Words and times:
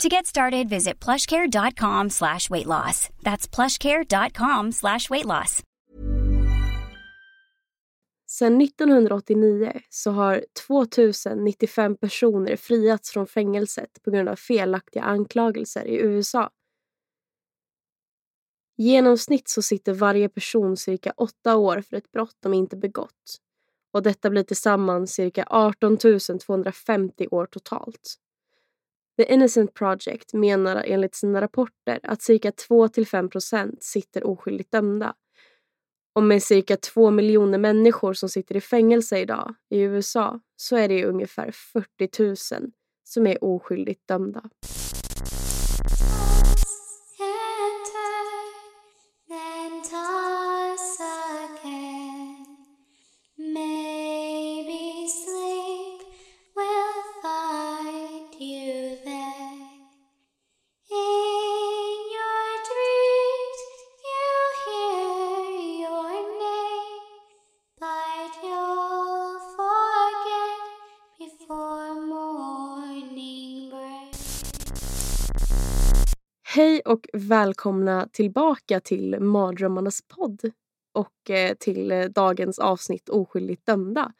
To 0.00 0.08
get 0.08 0.26
started, 0.26 0.68
visit 0.68 1.04
plushcare.com 1.04 2.10
slash 2.10 2.50
weight 2.50 2.66
loss. 2.66 3.08
That's 3.22 3.46
plushcare.com 3.46 4.72
slash 4.72 5.10
weight 5.10 5.26
loss. 5.26 5.62
Sedan 8.26 8.60
1989 8.60 9.80
så 9.90 10.10
har 10.10 10.44
2095 10.66 11.96
personer 11.96 12.56
friats 12.56 13.10
från 13.10 13.26
fängelset 13.26 14.02
på 14.02 14.10
grund 14.10 14.28
av 14.28 14.36
felaktiga 14.36 15.02
anklagelser 15.02 15.84
i 15.84 15.96
USA. 15.96 16.50
I 18.78 18.84
genomsnitt 18.84 19.48
så 19.48 19.62
sitter 19.62 19.92
varje 19.92 20.28
person 20.28 20.76
cirka 20.76 21.12
åtta 21.16 21.56
år 21.56 21.80
för 21.80 21.96
ett 21.96 22.12
brott 22.12 22.36
de 22.40 22.54
inte 22.54 22.76
begått. 22.76 23.38
Och 23.92 24.02
detta 24.02 24.30
blir 24.30 24.42
tillsammans 24.42 25.14
cirka 25.14 25.46
18 25.50 25.98
250 26.38 27.28
år 27.30 27.46
totalt. 27.46 28.21
The 29.16 29.32
Innocent 29.32 29.74
Project 29.74 30.32
menar 30.32 30.84
enligt 30.86 31.14
sina 31.14 31.40
rapporter 31.40 32.00
att 32.02 32.22
cirka 32.22 32.50
2-5% 32.50 33.76
sitter 33.80 34.26
oskyldigt 34.26 34.72
dömda. 34.72 35.14
Och 36.14 36.22
med 36.22 36.42
cirka 36.42 36.76
2 36.76 37.10
miljoner 37.10 37.58
människor 37.58 38.12
som 38.12 38.28
sitter 38.28 38.56
i 38.56 38.60
fängelse 38.60 39.18
idag 39.18 39.54
i 39.70 39.80
USA 39.80 40.40
så 40.56 40.76
är 40.76 40.88
det 40.88 41.04
ungefär 41.04 41.50
40 41.50 42.58
000 42.60 42.70
som 43.04 43.26
är 43.26 43.44
oskyldigt 43.44 44.08
dömda. 44.08 44.42
Och 76.92 77.08
välkomna 77.12 78.08
tillbaka 78.12 78.80
till 78.80 79.20
Mardrömmarnas 79.20 80.02
podd 80.08 80.40
och 80.92 81.30
eh, 81.30 81.54
till 81.54 81.92
eh, 81.92 82.04
dagens 82.04 82.58
avsnitt 82.58 83.08
Oskyldigt 83.08 83.66
dömda. 83.66 84.12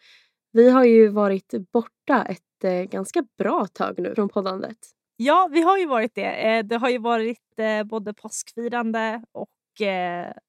Vi 0.53 0.70
har 0.70 0.84
ju 0.84 1.09
varit 1.09 1.55
borta 1.73 2.25
ett 2.25 2.64
eh, 2.64 2.83
ganska 2.83 3.25
bra 3.39 3.67
tag 3.67 3.98
nu 3.98 4.14
från 4.14 4.29
poddandet. 4.29 4.77
Ja, 5.17 5.48
vi 5.53 5.62
har 5.62 5.79
ju 5.79 5.87
varit 5.87 6.14
det. 6.14 6.62
Det 6.62 6.77
har 6.77 6.89
ju 6.89 6.98
varit 6.98 7.39
både 7.84 8.14
påskfirande 8.14 9.25
och 9.33 9.48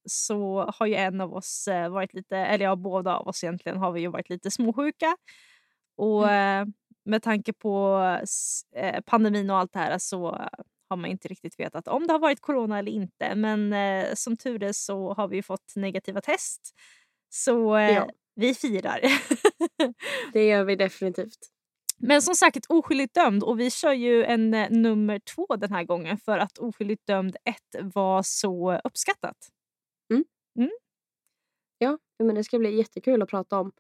så 0.10 0.72
har 0.78 0.86
ju 0.86 0.96
en 0.96 1.22
av 1.22 1.34
oss 1.34 1.70
varit 1.90 2.14
lite, 2.14 2.38
eller 2.38 2.66
ja 2.66 2.76
båda 2.76 3.18
av 3.18 3.28
oss 3.28 3.44
egentligen 3.44 3.78
har 3.78 3.92
vi 3.92 4.02
ju 4.02 4.08
varit 4.08 4.30
lite 4.30 4.52
småsjuka. 4.52 5.18
Och 5.98 6.32
eh, 6.32 6.66
med 7.06 7.24
tanke 7.24 7.54
på 7.54 8.02
pandemin 9.06 9.50
och 9.50 9.58
allt 9.58 9.74
det 9.74 9.80
här 9.80 9.98
så 9.98 10.48
har 10.94 10.98
man 10.98 11.10
inte 11.10 11.28
riktigt 11.28 11.60
vetat 11.60 11.88
om 11.88 12.08
det 12.08 12.14
har 12.14 12.20
varit 12.20 12.42
corona 12.42 12.80
eller 12.80 12.92
inte. 12.92 13.36
Men 13.36 13.74
eh, 13.74 14.14
som 14.16 14.38
tur 14.38 14.64
är 14.64 14.72
så 14.74 15.14
har 15.14 15.28
vi 15.28 15.44
fått 15.44 15.74
negativa 15.76 16.22
test. 16.22 16.62
Så 17.30 17.76
eh, 17.78 17.92
Ja. 17.92 18.10
vi 18.36 18.54
firar. 18.54 19.00
Det 20.34 20.48
gör 20.48 20.64
vi 20.64 20.76
definitivt. 20.76 21.40
Men 22.00 22.22
som 22.22 22.36
sagt 22.36 22.66
oskyldigt 22.70 23.14
dömd 23.14 23.44
och 23.44 23.60
vi 23.60 23.72
kör 23.72 23.94
ju 23.94 24.24
en 24.24 24.54
eh, 24.54 24.70
nummer 24.70 25.20
två 25.20 25.46
den 25.56 25.72
här 25.72 25.84
gången 25.84 26.18
för 26.18 26.38
att 26.38 26.58
oskyldigt 26.58 27.08
dömd 27.08 27.36
1 27.46 27.56
var 27.94 28.22
så 28.24 28.80
uppskattat. 28.84 29.38
Ja, 31.78 31.98
men 32.24 32.36
det 32.36 32.44
ska 32.44 32.60
bli 32.60 32.78
jättekul 32.78 33.22
att 33.22 33.30
prata 33.30 33.60
om. 33.60 33.72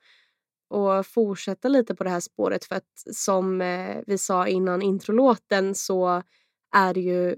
Och 0.69 1.05
fortsätta 1.05 1.67
lite 1.67 1.95
på 1.95 2.03
det 2.03 2.09
här 2.09 2.19
spåret 2.19 2.65
för 2.65 2.75
att 2.75 3.15
som 3.15 3.61
eh, 3.61 3.97
vi 4.07 4.17
sa 4.17 4.47
innan 4.47 4.81
introlåten 4.81 5.75
så 5.75 6.23
är 6.73 6.93
det 6.93 7.01
ju 7.01 7.35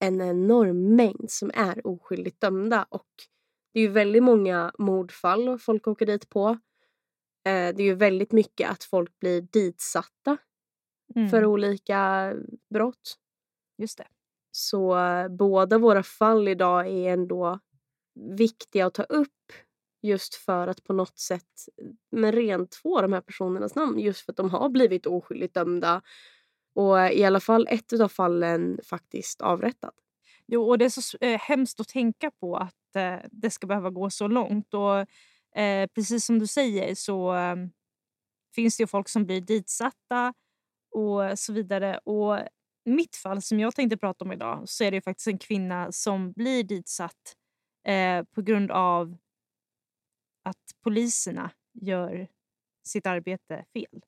en 0.00 0.20
enorm 0.20 0.96
mängd 0.96 1.30
som 1.30 1.50
är 1.54 1.86
oskyldigt 1.86 2.40
dömda 2.40 2.86
och 2.90 3.08
det 3.72 3.80
är 3.80 3.82
ju 3.82 3.88
väldigt 3.88 4.22
många 4.22 4.72
mordfall 4.78 5.58
folk 5.58 5.88
åker 5.88 6.06
dit 6.06 6.28
på. 6.28 6.48
Eh, 7.44 7.74
det 7.74 7.82
är 7.82 7.82
ju 7.82 7.94
väldigt 7.94 8.32
mycket 8.32 8.70
att 8.70 8.84
folk 8.84 9.18
blir 9.18 9.40
ditsatta 9.42 10.38
Mm, 11.16 11.28
för 11.28 11.44
olika 11.44 12.34
brott. 12.74 13.16
Just 13.78 13.98
det. 13.98 14.06
Så 14.50 14.98
eh, 14.98 15.28
båda 15.28 15.78
våra 15.78 16.02
fall 16.02 16.48
idag 16.48 16.88
är 16.88 17.12
ändå 17.12 17.58
viktiga 18.14 18.86
att 18.86 18.94
ta 18.94 19.02
upp 19.02 19.52
just 20.02 20.34
för 20.34 20.68
att 20.68 20.84
på 20.84 20.92
något 20.92 21.18
sätt 21.18 21.66
men 22.10 22.32
rent 22.32 22.74
få 22.74 23.02
de 23.02 23.12
här 23.12 23.20
personernas 23.20 23.74
namn 23.74 23.98
just 23.98 24.20
för 24.20 24.32
att 24.32 24.36
de 24.36 24.50
har 24.50 24.68
blivit 24.68 25.06
oskyldigt 25.06 25.54
dömda 25.54 26.02
och 26.80 27.12
i 27.12 27.24
alla 27.24 27.40
fall 27.40 27.66
ett 27.70 28.00
av 28.00 28.08
fallen 28.08 28.78
faktiskt 28.84 29.40
avrättad. 29.40 29.92
Jo, 30.46 30.68
och 30.68 30.78
det 30.78 30.84
är 30.84 30.88
så 30.88 31.18
eh, 31.20 31.40
hemskt 31.40 31.80
att 31.80 31.88
tänka 31.88 32.30
på 32.30 32.56
att 32.56 32.96
eh, 32.96 33.16
det 33.30 33.50
ska 33.50 33.66
behöva 33.66 33.90
gå 33.90 34.10
så 34.10 34.28
långt. 34.28 34.74
Och 34.74 34.98
eh, 35.60 35.86
precis 35.94 36.24
som 36.24 36.38
du 36.38 36.46
säger 36.46 36.94
så 36.94 37.34
eh, 37.34 37.56
finns 38.54 38.76
det 38.76 38.82
ju 38.82 38.86
folk 38.86 39.08
som 39.08 39.24
blir 39.24 39.40
ditsatta 39.40 40.34
och 40.90 41.38
så 41.38 41.52
vidare. 41.52 41.98
Och 41.98 42.38
mitt 42.84 43.16
fall 43.16 43.42
som 43.42 43.60
jag 43.60 43.74
tänkte 43.74 43.96
prata 43.96 44.24
om 44.24 44.32
idag 44.32 44.62
så 44.68 44.84
är 44.84 44.90
det 44.90 45.00
faktiskt 45.00 45.28
en 45.28 45.38
kvinna 45.38 45.92
som 45.92 46.32
blir 46.32 46.64
ditsatt 46.64 47.36
eh, 47.86 48.24
på 48.24 48.42
grund 48.42 48.70
av 48.70 49.16
att 50.42 50.82
poliserna 50.82 51.50
gör 51.72 52.28
sitt 52.84 53.06
arbete 53.06 53.64
fel. 53.72 54.04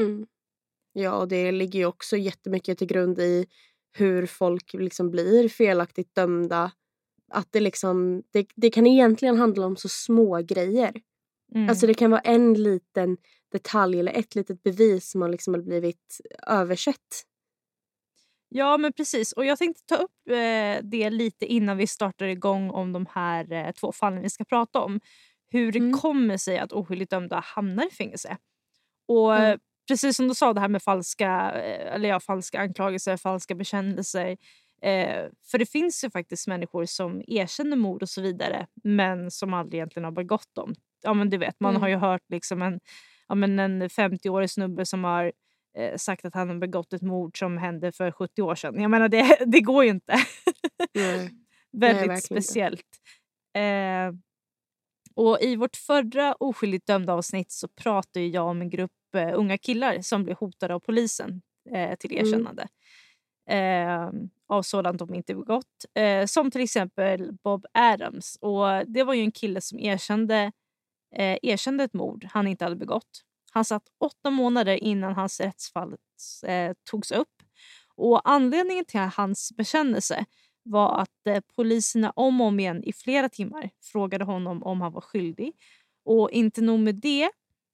Mm. 0.00 0.26
Ja, 0.98 1.16
och 1.16 1.28
det 1.28 1.52
ligger 1.52 1.78
ju 1.78 1.86
också 1.86 2.16
jättemycket 2.16 2.78
till 2.78 2.86
grund 2.86 3.18
i 3.18 3.46
hur 3.92 4.26
folk 4.26 4.72
liksom 4.74 5.10
blir 5.10 5.48
felaktigt 5.48 6.14
dömda. 6.14 6.72
Att 7.32 7.48
det 7.52 7.60
liksom, 7.60 8.22
det, 8.32 8.46
det 8.56 8.70
kan 8.70 8.86
egentligen 8.86 9.38
handla 9.38 9.66
om 9.66 9.76
så 9.76 9.88
små 9.88 10.38
grejer. 10.42 10.92
Mm. 11.54 11.68
Alltså 11.68 11.86
det 11.86 11.94
kan 11.94 12.10
vara 12.10 12.20
en 12.20 12.54
liten 12.54 13.16
detalj 13.52 14.00
eller 14.00 14.12
ett 14.12 14.34
litet 14.34 14.62
bevis 14.62 15.10
som 15.10 15.22
har 15.22 15.28
liksom 15.28 15.64
blivit 15.64 16.20
översett. 16.46 17.24
Ja, 18.48 18.78
men 18.78 18.92
precis. 18.92 19.32
Och 19.32 19.44
jag 19.44 19.58
tänkte 19.58 19.82
ta 19.86 19.96
upp 19.96 20.28
eh, 20.30 20.82
det 20.82 21.10
lite 21.10 21.46
innan 21.46 21.76
vi 21.76 21.86
startar 21.86 22.26
igång 22.26 22.70
om 22.70 22.92
de 22.92 23.06
här 23.10 23.52
eh, 23.52 23.70
två 23.72 23.92
fallen 23.92 24.22
vi 24.22 24.30
ska 24.30 24.44
prata 24.44 24.80
om. 24.80 25.00
Hur 25.50 25.72
det 25.72 25.78
Mm. 25.78 25.98
kommer 25.98 26.36
sig 26.36 26.58
att 26.58 26.72
oskyldigt 26.72 27.10
dömda 27.10 27.40
hamnar 27.40 27.86
i 27.86 27.90
fängelse. 27.90 28.36
Och 29.08 29.36
Mm. 29.36 29.58
Precis 29.88 30.16
som 30.16 30.28
du 30.28 30.34
sa, 30.34 30.52
det 30.52 30.60
här 30.60 30.68
med 30.68 30.82
falska, 30.82 31.52
eh, 31.54 31.94
eller 31.94 32.08
ja, 32.08 32.20
falska 32.20 32.60
anklagelser, 32.60 33.16
falska 33.16 33.54
bekännelser. 33.54 34.36
Eh, 34.82 35.26
för 35.50 35.58
det 35.58 35.66
finns 35.66 36.04
ju 36.04 36.10
faktiskt 36.10 36.46
människor 36.48 36.84
som 36.86 37.22
erkänner 37.26 37.76
mord 37.76 38.02
och 38.02 38.08
så 38.08 38.22
vidare 38.22 38.66
men 38.84 39.30
som 39.30 39.54
aldrig 39.54 39.78
egentligen 39.78 40.04
har 40.04 40.12
begått 40.12 40.54
dem. 40.54 40.74
Ja, 41.02 41.14
men 41.14 41.30
du 41.30 41.38
vet, 41.38 41.60
man 41.60 41.70
Mm. 41.70 41.82
har 41.82 41.88
ju 41.88 41.96
hört 41.96 42.22
liksom 42.28 42.62
en, 42.62 42.80
ja, 43.28 43.34
men 43.34 43.58
en 43.58 43.88
50-årig 43.88 44.50
snubbe 44.50 44.86
som 44.86 45.04
har 45.04 45.32
eh, 45.78 45.96
sagt 45.96 46.24
att 46.24 46.34
han 46.34 46.48
har 46.48 46.56
begått 46.56 46.92
ett 46.92 47.02
mord 47.02 47.38
som 47.38 47.58
hände 47.58 47.92
för 47.92 48.10
70 48.12 48.42
år 48.42 48.54
sedan. 48.54 48.80
Jag 48.80 48.90
menar, 48.90 49.08
det, 49.08 49.38
det 49.46 49.60
går 49.60 49.84
ju 49.84 49.90
inte. 49.90 50.14
Nej. 50.94 51.30
Väldigt 51.72 52.04
inte. 52.04 52.20
speciellt. 52.20 52.86
Eh, 53.56 54.12
och 55.14 55.40
I 55.40 55.56
vårt 55.56 55.76
förra 55.76 56.34
oskyldigt 56.34 56.86
dömda 56.86 57.12
avsnitt 57.12 57.52
så 57.52 57.68
pratade 57.68 58.26
jag 58.26 58.46
om 58.46 58.60
en 58.60 58.70
grupp 58.70 58.92
eh, 59.14 59.30
unga 59.38 59.58
killar 59.58 60.00
som 60.00 60.24
blev 60.24 60.36
hotade 60.36 60.74
av 60.74 60.80
polisen 60.80 61.42
eh, 61.74 61.96
till 61.96 62.12
Mm. 62.12 62.26
erkännande. 62.26 62.68
Eh, 63.50 64.10
av 64.48 64.62
sådant 64.62 64.98
de 64.98 65.14
inte 65.14 65.34
begått. 65.34 65.84
Eh, 65.94 66.26
som 66.26 66.50
till 66.50 66.60
exempel 66.60 67.32
Bob 67.32 67.66
Adams. 67.74 68.38
Och 68.40 68.66
Det 68.86 69.02
var 69.04 69.14
ju 69.14 69.22
en 69.22 69.32
kille 69.32 69.60
som 69.60 69.78
erkände, 69.78 70.52
eh, 71.16 71.38
erkände 71.42 71.84
ett 71.84 71.94
mord 71.94 72.24
han 72.30 72.46
inte 72.46 72.64
hade 72.64 72.76
begått. 72.76 73.22
Han 73.52 73.64
satt 73.64 73.82
åtta 73.98 74.30
månader 74.30 74.74
innan 74.84 75.14
hans 75.14 75.40
rättsfall 75.40 75.96
eh, 76.46 76.72
togs 76.90 77.12
upp. 77.12 77.42
Och 77.94 78.20
Anledningen 78.30 78.84
till 78.84 79.00
hans 79.00 79.52
bekännelse 79.56 80.24
var 80.62 80.98
att 81.00 81.26
eh, 81.26 81.40
poliserna 81.56 82.10
om 82.16 82.40
och 82.40 82.46
om 82.46 82.60
igen 82.60 82.84
i 82.84 82.92
flera 82.92 83.28
timmar 83.28 83.70
frågade 83.82 84.24
honom 84.24 84.62
om 84.62 84.80
han 84.80 84.92
var 84.92 85.00
skyldig. 85.00 85.52
Och 86.04 86.30
inte 86.30 86.60
nog 86.60 86.80
med 86.80 86.94
det, 86.94 87.30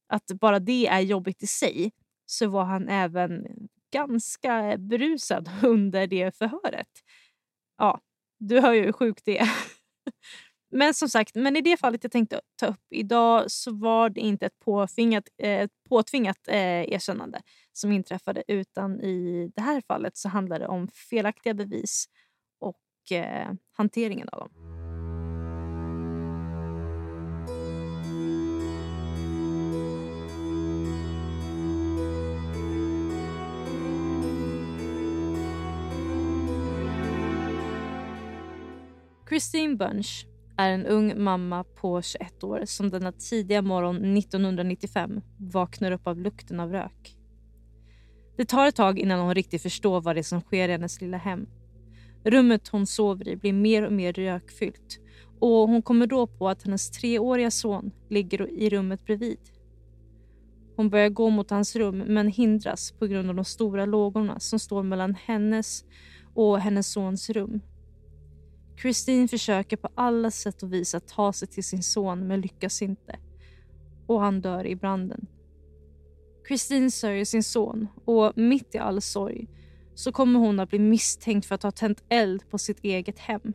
att 0.09 0.27
bara 0.41 0.59
det 0.59 0.87
är 0.87 1.01
jobbigt 1.01 1.43
i 1.43 1.47
sig, 1.47 1.93
så 2.27 2.49
var 2.49 2.65
han 2.65 2.89
även 2.89 3.47
ganska 3.93 4.77
berusad 4.79 5.51
under 5.63 6.07
det 6.07 6.37
förhöret. 6.37 6.89
Ja, 7.79 8.01
du 8.39 8.61
hör 8.61 8.73
ju 8.73 8.83
hur 8.83 8.93
sjukt 8.93 9.25
det 9.25 9.39
är. 9.39 9.49
Men 10.71 10.95
som 10.95 11.09
sagt, 11.09 11.35
men 11.35 11.57
i 11.57 11.61
det 11.61 11.77
fallet 11.77 12.05
jag 12.05 12.13
tänkte 12.13 12.41
ta 12.57 12.67
upp 12.67 12.87
idag 12.91 13.51
så 13.51 13.75
var 13.75 14.11
det 14.11 14.21
inte 14.21 14.47
ett 14.47 14.59
påtvingat, 14.59 15.25
eh, 15.43 15.69
påtvingat 15.89 16.49
eh, 16.49 16.93
erkännande 16.93 17.43
som 17.73 17.93
inträffade 17.93 18.45
utan 18.49 19.01
i 19.01 19.51
det 19.57 19.63
här 19.63 19.81
fallet 19.81 20.17
så 20.17 20.29
handlade 20.29 20.65
det 20.65 20.69
om 20.69 20.89
felaktiga 20.89 21.55
bevis 21.55 22.07
och 22.61 23.13
eh, 23.13 23.53
hanteringen 23.73 24.29
av 24.29 24.39
dem. 24.39 24.84
Christine 39.35 39.77
Bunch 39.77 40.27
är 40.57 40.71
en 40.71 40.87
ung 40.87 41.23
mamma 41.23 41.65
på 41.65 42.03
21 42.03 42.45
år 42.45 42.63
som 42.65 42.91
denna 42.91 43.13
tidiga 43.13 43.63
morgon 43.63 44.17
1995 44.17 45.21
vaknar 45.39 45.93
upp 45.93 46.07
av 46.07 46.19
lukten 46.19 46.61
av 46.61 46.73
rök. 46.73 47.17
Det 48.37 48.45
tar 48.45 48.67
ett 48.67 48.77
tag 48.77 48.99
innan 48.99 49.21
hon 49.21 49.35
riktigt 49.35 49.63
förstår 49.63 50.01
vad 50.01 50.17
det 50.17 50.21
är 50.21 50.23
som 50.23 50.41
sker 50.41 50.69
i 50.69 50.73
hennes 50.73 51.01
lilla 51.01 51.17
hem. 51.17 51.47
Rummet 52.25 52.69
hon 52.69 52.87
sover 52.87 53.29
i 53.29 53.37
blir 53.37 53.53
mer 53.53 53.87
och 53.87 53.93
mer 53.93 54.13
rökfyllt 54.13 55.01
och 55.41 55.69
hon 55.69 55.83
kommer 55.83 56.07
då 56.07 56.27
på 56.27 56.49
att 56.49 56.63
hennes 56.63 56.91
treåriga 56.91 57.51
son 57.51 57.91
ligger 58.11 58.51
i 58.51 58.71
rummet 58.71 59.05
bredvid. 59.05 59.41
Hon 60.77 60.91
börjar 60.91 61.09
gå 61.09 61.31
mot 61.31 61.51
hans 61.51 61.77
rum 61.77 61.99
men 61.99 62.29
hindras 62.29 62.93
på 62.93 63.07
grund 63.07 63.31
av 63.31 63.37
de 63.37 63.45
stora 63.45 63.87
lågorna 63.87 64.41
som 64.41 64.59
står 64.59 64.83
mellan 64.83 65.15
hennes 65.15 65.85
och 66.35 66.61
hennes 66.61 66.93
sons 66.93 67.31
rum. 67.31 67.61
Christine 68.83 69.29
försöker 69.29 69.77
på 69.77 69.89
alla 69.95 70.31
sätt 70.31 70.63
och 70.63 70.73
vis 70.73 70.95
att 70.95 71.09
ta 71.09 71.33
sig 71.33 71.49
till 71.49 71.65
sin 71.65 71.83
son 71.83 72.27
men 72.27 72.41
lyckas 72.41 72.83
inte. 72.83 73.19
Och 74.07 74.21
han 74.21 74.41
dör 74.41 74.67
i 74.67 74.77
branden. 74.77 75.27
Christine 76.49 76.91
sörjer 76.91 77.25
sin 77.25 77.43
son 77.43 77.89
och 78.05 78.33
mitt 78.37 78.75
i 78.75 78.79
all 78.79 79.01
sorg 79.01 79.49
så 79.95 80.13
kommer 80.13 80.39
hon 80.39 80.61
att 80.61 80.71
bli 80.71 80.79
misstänkt 80.79 81.47
för 81.47 81.55
att 81.55 81.63
ha 81.63 81.71
tänt 81.71 82.05
eld 82.09 82.51
på 82.51 82.59
sitt 82.59 82.85
eget 82.85 83.19
hem. 83.19 83.53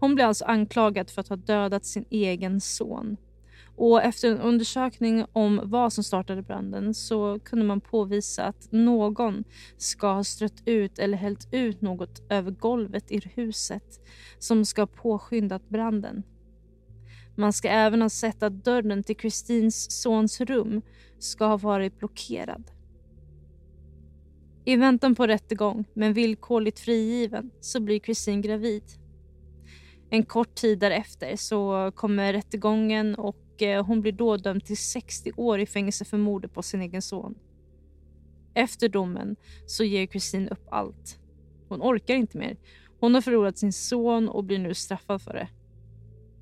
Hon 0.00 0.14
blir 0.14 0.24
alltså 0.24 0.44
anklagad 0.44 1.10
för 1.10 1.20
att 1.20 1.28
ha 1.28 1.36
dödat 1.36 1.84
sin 1.84 2.04
egen 2.10 2.60
son. 2.60 3.16
Och 3.80 4.02
efter 4.02 4.30
en 4.30 4.40
undersökning 4.40 5.24
om 5.32 5.60
vad 5.64 5.92
som 5.92 6.04
startade 6.04 6.42
branden 6.42 6.94
så 6.94 7.38
kunde 7.44 7.64
man 7.64 7.80
påvisa 7.80 8.44
att 8.44 8.72
någon 8.72 9.44
ska 9.76 10.12
ha 10.12 10.24
strött 10.24 10.62
ut 10.64 10.98
eller 10.98 11.18
hällt 11.18 11.48
ut 11.52 11.80
något 11.80 12.22
över 12.30 12.50
golvet 12.50 13.10
i 13.10 13.20
huset 13.34 14.00
som 14.38 14.64
ska 14.64 14.82
ha 14.82 14.86
påskyndat 14.86 15.68
branden. 15.68 16.22
Man 17.36 17.52
ska 17.52 17.68
även 17.68 18.02
ha 18.02 18.08
sett 18.08 18.42
att 18.42 18.64
dörren 18.64 19.02
till 19.02 19.16
Kristins 19.16 20.02
sons 20.02 20.40
rum 20.40 20.82
ska 21.18 21.46
ha 21.46 21.56
varit 21.56 21.98
blockerad. 21.98 22.70
I 24.64 24.76
väntan 24.76 25.14
på 25.14 25.26
rättegång, 25.26 25.84
men 25.94 26.12
villkorligt 26.12 26.80
frigiven, 26.80 27.50
så 27.60 27.80
blir 27.80 27.98
Kristin 27.98 28.42
gravid. 28.42 28.84
En 30.10 30.24
kort 30.24 30.54
tid 30.54 30.78
därefter 30.78 31.36
så 31.36 31.92
kommer 31.94 32.32
rättegången 32.32 33.14
och 33.14 33.36
Eh, 33.62 33.86
hon 33.86 34.00
blir 34.00 34.12
då 34.12 34.36
dömd 34.36 34.64
till 34.64 34.76
60 34.76 35.32
år 35.36 35.58
i 35.60 35.66
fängelse 35.66 36.04
för 36.04 36.18
mordet 36.18 36.54
på 36.54 36.62
sin 36.62 36.82
egen 36.82 37.02
son. 37.02 37.34
Efter 38.54 38.88
domen 38.88 39.36
så 39.66 39.84
ger 39.84 40.06
Kristin 40.06 40.48
upp 40.48 40.66
allt. 40.70 41.18
Hon 41.68 41.82
orkar 41.82 42.14
inte 42.14 42.38
mer. 42.38 42.56
Hon 43.00 43.14
har 43.14 43.20
förlorat 43.20 43.58
sin 43.58 43.72
son 43.72 44.28
och 44.28 44.44
blir 44.44 44.58
nu 44.58 44.74
straffad 44.74 45.22
för 45.22 45.32
det. 45.32 45.48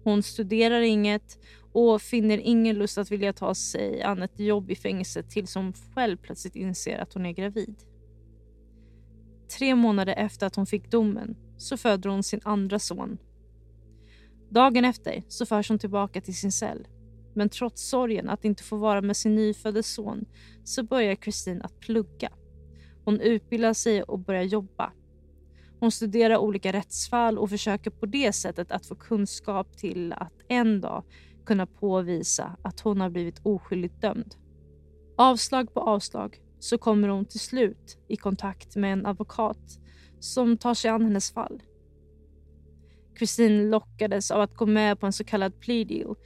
Hon 0.04 0.22
studerar 0.22 0.80
inget 0.80 1.38
och 1.72 2.02
finner 2.02 2.38
ingen 2.38 2.76
lust 2.76 2.98
att 2.98 3.10
vilja 3.10 3.32
ta 3.32 3.54
sig 3.54 4.02
an 4.02 4.22
ett 4.22 4.38
jobb 4.38 4.70
i 4.70 4.74
fängelset 4.74 5.30
tills 5.30 5.54
hon 5.54 5.72
själv 5.72 6.16
plötsligt 6.16 6.56
inser 6.56 6.98
att 6.98 7.14
hon 7.14 7.26
är 7.26 7.32
gravid. 7.32 7.76
Tre 9.58 9.74
månader 9.74 10.14
efter 10.16 10.46
att 10.46 10.56
hon 10.56 10.66
fick 10.66 10.90
domen 10.90 11.36
så 11.56 11.76
föder 11.76 12.10
hon 12.10 12.22
sin 12.22 12.40
andra 12.44 12.78
son. 12.78 13.18
Dagen 14.50 14.84
efter 14.84 15.22
så 15.28 15.46
förs 15.46 15.68
hon 15.68 15.78
tillbaka 15.78 16.20
till 16.20 16.36
sin 16.36 16.52
cell. 16.52 16.86
Men 17.34 17.48
trots 17.48 17.88
sorgen 17.88 18.28
att 18.28 18.44
inte 18.44 18.62
få 18.62 18.76
vara 18.76 19.02
med 19.02 19.16
sin 19.16 19.34
nyfödde 19.34 19.82
son 19.82 20.24
så 20.64 20.82
börjar 20.82 21.14
Kristin 21.14 21.62
att 21.62 21.80
plugga. 21.80 22.30
Hon 23.04 23.20
utbildar 23.20 23.72
sig 23.72 24.02
och 24.02 24.18
börjar 24.18 24.42
jobba. 24.42 24.92
Hon 25.80 25.90
studerar 25.90 26.36
olika 26.36 26.72
rättsfall 26.72 27.38
och 27.38 27.50
försöker 27.50 27.90
på 27.90 28.06
det 28.06 28.32
sättet 28.32 28.70
att 28.72 28.86
få 28.86 28.94
kunskap 28.94 29.76
till 29.76 30.12
att 30.12 30.32
en 30.48 30.80
dag 30.80 31.04
kunna 31.46 31.66
påvisa 31.66 32.56
att 32.62 32.80
hon 32.80 33.00
har 33.00 33.10
blivit 33.10 33.40
oskyldigt 33.42 34.00
dömd. 34.00 34.34
Avslag 35.16 35.74
på 35.74 35.80
avslag 35.80 36.40
så 36.58 36.78
kommer 36.78 37.08
hon 37.08 37.24
till 37.24 37.40
slut 37.40 37.98
i 38.08 38.16
kontakt 38.16 38.76
med 38.76 38.92
en 38.92 39.06
advokat 39.06 39.78
som 40.20 40.56
tar 40.56 40.74
sig 40.74 40.90
an 40.90 41.04
hennes 41.04 41.32
fall. 41.32 41.62
Christine 43.18 43.70
lockades 43.70 44.30
av 44.30 44.40
att 44.40 44.54
gå 44.54 44.66
med 44.66 45.00
på 45.00 45.06
en 45.06 45.12
så 45.12 45.24
kallad 45.24 45.60
plea 45.60 45.84
deal 45.84 46.16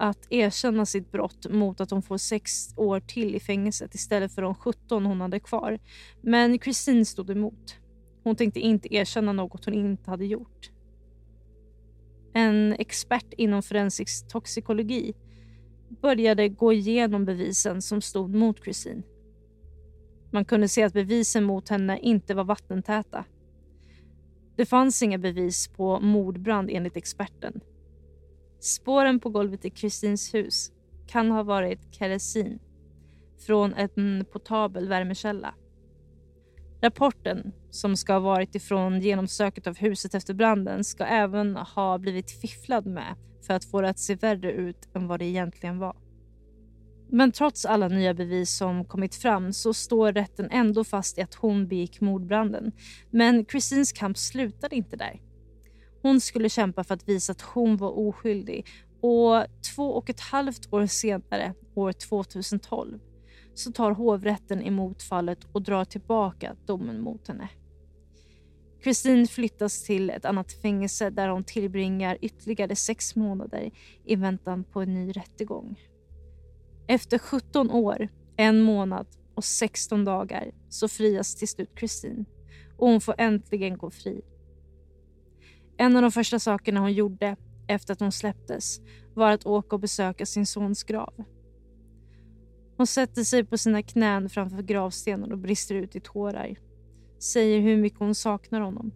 att 0.00 0.26
erkänna 0.30 0.86
sitt 0.86 1.12
brott 1.12 1.46
mot 1.50 1.80
att 1.80 1.90
hon 1.90 2.02
får 2.02 2.18
sex 2.18 2.74
år 2.76 3.00
till 3.00 3.34
i 3.34 3.40
fängelset 3.40 3.94
istället 3.94 4.34
för 4.34 4.42
de 4.42 4.54
17 4.54 5.06
hon 5.06 5.20
hade 5.20 5.40
kvar. 5.40 5.78
Men 6.20 6.58
Christine 6.58 7.04
stod 7.04 7.30
emot. 7.30 7.76
Hon 8.22 8.36
tänkte 8.36 8.60
inte 8.60 8.94
erkänna 8.94 9.32
något 9.32 9.64
hon 9.64 9.74
inte 9.74 10.10
hade 10.10 10.26
gjort. 10.26 10.70
En 12.32 12.72
expert 12.78 13.32
inom 13.36 13.62
forensisk 13.62 14.28
toxikologi 14.28 15.14
började 15.88 16.48
gå 16.48 16.72
igenom 16.72 17.24
bevisen 17.24 17.82
som 17.82 18.00
stod 18.00 18.34
mot 18.34 18.64
Christine. 18.64 19.02
Man 20.30 20.44
kunde 20.44 20.68
se 20.68 20.82
att 20.82 20.92
bevisen 20.92 21.44
mot 21.44 21.68
henne 21.68 21.98
inte 21.98 22.34
var 22.34 22.44
vattentäta. 22.44 23.24
Det 24.56 24.66
fanns 24.66 25.02
inga 25.02 25.18
bevis 25.18 25.68
på 25.68 26.00
mordbrand 26.00 26.70
enligt 26.72 26.96
experten. 26.96 27.60
Spåren 28.60 29.20
på 29.20 29.30
golvet 29.30 29.64
i 29.64 29.70
Kristins 29.70 30.34
hus 30.34 30.72
kan 31.06 31.30
ha 31.30 31.42
varit 31.42 31.94
kerosin 31.94 32.58
från 33.46 33.74
en 33.74 34.24
portabel 34.32 34.88
värmekälla. 34.88 35.54
Rapporten, 36.82 37.52
som 37.70 37.96
ska 37.96 38.12
ha 38.12 38.20
varit 38.20 38.54
ifrån 38.54 39.00
genomsöket 39.00 39.66
av 39.66 39.76
huset 39.76 40.14
efter 40.14 40.34
branden, 40.34 40.84
ska 40.84 41.04
även 41.04 41.56
ha 41.56 41.98
blivit 41.98 42.30
fifflad 42.30 42.86
med 42.86 43.16
för 43.46 43.54
att 43.54 43.64
få 43.64 43.80
det 43.80 43.88
att 43.88 43.98
se 43.98 44.14
värre 44.14 44.52
ut 44.52 44.88
än 44.94 45.06
vad 45.06 45.18
det 45.18 45.24
egentligen 45.24 45.78
var. 45.78 45.96
Men 47.08 47.32
trots 47.32 47.64
alla 47.64 47.88
nya 47.88 48.14
bevis 48.14 48.56
som 48.56 48.84
kommit 48.84 49.14
fram 49.14 49.52
så 49.52 49.74
står 49.74 50.12
rätten 50.12 50.48
ändå 50.50 50.84
fast 50.84 51.18
i 51.18 51.22
att 51.22 51.34
hon 51.34 51.68
begick 51.68 52.00
mordbranden. 52.00 52.72
Men 53.10 53.46
Christines 53.46 53.92
kamp 53.92 54.18
slutade 54.18 54.76
inte 54.76 54.96
där. 54.96 55.20
Hon 56.02 56.20
skulle 56.20 56.48
kämpa 56.48 56.84
för 56.84 56.94
att 56.94 57.08
visa 57.08 57.32
att 57.32 57.40
hon 57.40 57.76
var 57.76 57.98
oskyldig 57.98 58.66
och 59.00 59.44
två 59.74 59.90
och 59.90 60.10
ett 60.10 60.20
halvt 60.20 60.72
år 60.72 60.86
senare, 60.86 61.54
år 61.74 61.92
2012, 61.92 62.98
så 63.54 63.72
tar 63.72 63.90
hovrätten 63.90 64.62
emot 64.62 65.02
fallet 65.02 65.38
och 65.52 65.62
drar 65.62 65.84
tillbaka 65.84 66.56
domen 66.66 67.00
mot 67.00 67.28
henne. 67.28 67.48
Christine 68.82 69.26
flyttas 69.26 69.84
till 69.84 70.10
ett 70.10 70.24
annat 70.24 70.52
fängelse 70.52 71.10
där 71.10 71.28
hon 71.28 71.44
tillbringar 71.44 72.18
ytterligare 72.20 72.76
sex 72.76 73.16
månader 73.16 73.70
i 74.04 74.16
väntan 74.16 74.64
på 74.64 74.80
en 74.80 74.94
ny 74.94 75.12
rättegång. 75.12 75.80
Efter 76.86 77.18
17 77.18 77.70
år, 77.70 78.08
en 78.36 78.60
månad 78.62 79.06
och 79.34 79.44
16 79.44 80.04
dagar 80.04 80.52
så 80.68 80.88
frias 80.88 81.36
till 81.36 81.48
slut 81.48 81.70
Christine 81.78 82.24
och 82.76 82.88
hon 82.88 83.00
får 83.00 83.14
äntligen 83.18 83.78
gå 83.78 83.90
fri. 83.90 84.22
En 85.80 85.96
av 85.96 86.02
de 86.02 86.10
första 86.10 86.38
sakerna 86.38 86.80
hon 86.80 86.92
gjorde 86.92 87.36
efter 87.66 87.92
att 87.92 88.00
hon 88.00 88.12
släpptes 88.12 88.80
var 89.14 89.30
att 89.30 89.46
åka 89.46 89.76
och 89.76 89.80
besöka 89.80 90.26
sin 90.26 90.46
sons 90.46 90.82
grav. 90.82 91.24
Hon 92.76 92.86
sätter 92.86 93.22
sig 93.22 93.44
på 93.44 93.58
sina 93.58 93.82
knän 93.82 94.28
framför 94.28 94.62
gravstenen 94.62 95.32
och 95.32 95.38
brister 95.38 95.74
ut 95.74 95.96
i 95.96 96.00
tårar. 96.00 96.56
Säger 97.18 97.60
hur 97.60 97.76
mycket 97.76 97.98
hon 97.98 98.14
saknar 98.14 98.60
honom. 98.60 98.92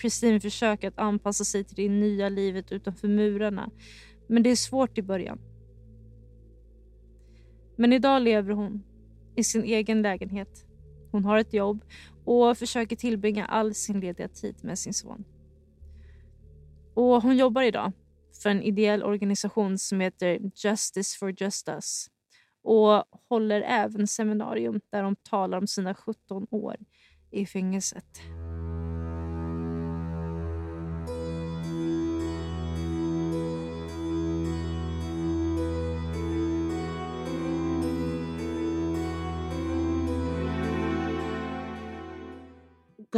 Christine 0.00 0.40
försöker 0.40 0.88
att 0.88 0.98
anpassa 0.98 1.44
sig 1.44 1.64
till 1.64 1.76
det 1.76 1.88
nya 1.88 2.28
livet 2.28 2.72
utanför 2.72 3.08
murarna 3.08 3.70
men 4.26 4.42
det 4.42 4.50
är 4.50 4.56
svårt 4.56 4.98
i 4.98 5.02
början. 5.02 5.38
Men 7.76 7.92
idag 7.92 8.22
lever 8.22 8.52
hon 8.52 8.82
i 9.36 9.44
sin 9.44 9.64
egen 9.64 10.02
lägenhet 10.02 10.64
Hon 11.10 11.24
har 11.24 11.38
ett 11.38 11.52
jobb 11.52 11.84
och 12.24 12.58
försöker 12.58 12.96
tillbringa 12.96 13.46
all 13.46 13.74
sin 13.74 14.00
lediga 14.00 14.28
tid 14.28 14.56
med 14.62 14.78
sin 14.78 14.94
son. 14.94 15.24
Och 16.98 17.22
Hon 17.22 17.36
jobbar 17.36 17.62
idag 17.62 17.92
för 18.42 18.50
en 18.50 18.62
ideell 18.62 19.02
organisation 19.02 19.78
som 19.78 20.00
heter 20.00 20.40
Justice 20.54 21.18
for 21.18 21.42
Justice 21.42 22.10
och 22.62 23.04
håller 23.28 23.60
även 23.60 24.06
seminarium 24.06 24.80
där 24.92 25.02
de 25.02 25.16
talar 25.16 25.58
om 25.58 25.66
sina 25.66 25.94
17 25.94 26.46
år 26.50 26.76
i 27.30 27.46
fängelset. 27.46 28.37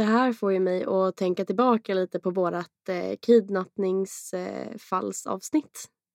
Det 0.01 0.05
här 0.05 0.33
får 0.33 0.53
ju 0.53 0.59
mig 0.59 0.83
att 0.83 1.17
tänka 1.17 1.45
tillbaka 1.45 1.93
lite 1.93 2.19
på 2.19 2.31
vårt 2.31 2.89
eh, 2.89 3.15
kidnappningsfallsavsnitt. 3.21 5.65
Eh, 5.65 5.71